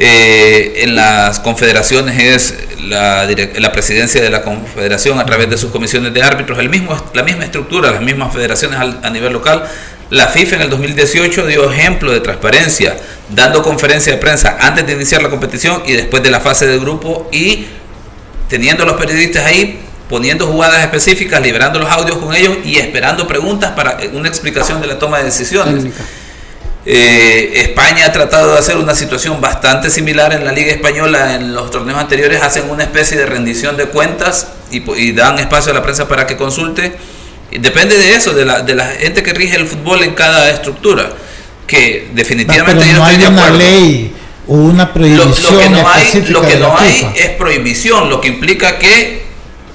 [0.00, 3.26] eh, en las confederaciones es la,
[3.56, 7.24] la presidencia de la confederación a través de sus comisiones de árbitros, el mismo, la
[7.24, 9.64] misma estructura, las mismas federaciones al- a nivel local.
[10.10, 12.96] La FIFA en el 2018 dio ejemplo de transparencia,
[13.28, 16.78] dando conferencia de prensa antes de iniciar la competición y después de la fase de
[16.78, 17.66] grupo y
[18.48, 23.26] teniendo a los periodistas ahí, poniendo jugadas específicas, liberando los audios con ellos y esperando
[23.28, 25.84] preguntas para una explicación de la toma de decisiones.
[26.90, 31.34] Eh, España ha tratado de hacer una situación bastante similar en la Liga Española.
[31.34, 35.74] En los torneos anteriores hacen una especie de rendición de cuentas y, dan espacio a
[35.74, 36.96] la prensa para que consulte.
[37.50, 40.48] Y depende de eso, de la, de la gente que rige el fútbol en cada
[40.48, 41.10] estructura.
[41.66, 44.14] Que definitivamente pero yo no estoy hay de una ley
[44.46, 48.08] o una Lo, prohibición lo que no hay, específica lo que no hay es prohibición,
[48.08, 49.24] lo que implica que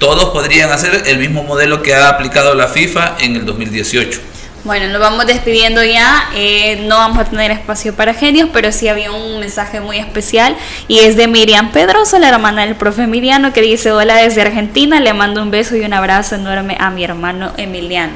[0.00, 4.33] todos podrían hacer el mismo modelo que ha aplicado la FIFA en el 2018.
[4.64, 6.24] Bueno, nos vamos despidiendo ya.
[6.34, 10.56] eh, no vamos a tener espacio para genios, pero sí había un mensaje muy especial
[10.88, 15.00] y es de Miriam Pedroso, la hermana del profe Emiliano, que dice: Hola desde Argentina,
[15.00, 18.12] le mando un beso y un abrazo enorme a mi hermano Emiliano.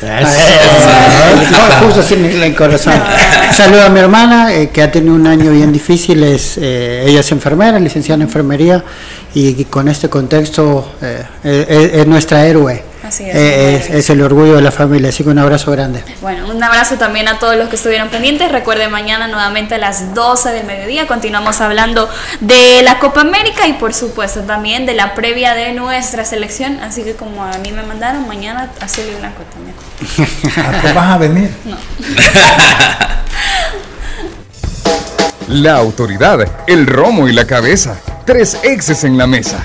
[1.50, 2.94] No, justo así en el corazón.
[3.56, 6.22] Saludo a mi hermana, eh, que ha tenido un año bien difícil.
[6.22, 8.84] Es, eh, ella es enfermera, licenciada en enfermería,
[9.34, 12.84] y, y con este contexto eh, eh, es, nuestra héroe.
[13.08, 15.08] Así es, Eh, es, el orgullo de la familia.
[15.08, 16.04] Así que un abrazo grande.
[16.20, 18.52] Bueno, un abrazo también a todos los que estuvieron pendientes.
[18.52, 22.06] Recuerden, mañana nuevamente a las 12 del mediodía continuamos hablando
[22.40, 26.80] de la Copa América y por supuesto también de la previa de nuestra selección.
[26.80, 29.74] Así que como a mí me mandaron, mañana azul y blanco también.
[30.68, 31.50] ¿A qué vas a venir?
[35.48, 37.98] La autoridad, el romo y la cabeza.
[38.26, 39.64] Tres exes en la mesa.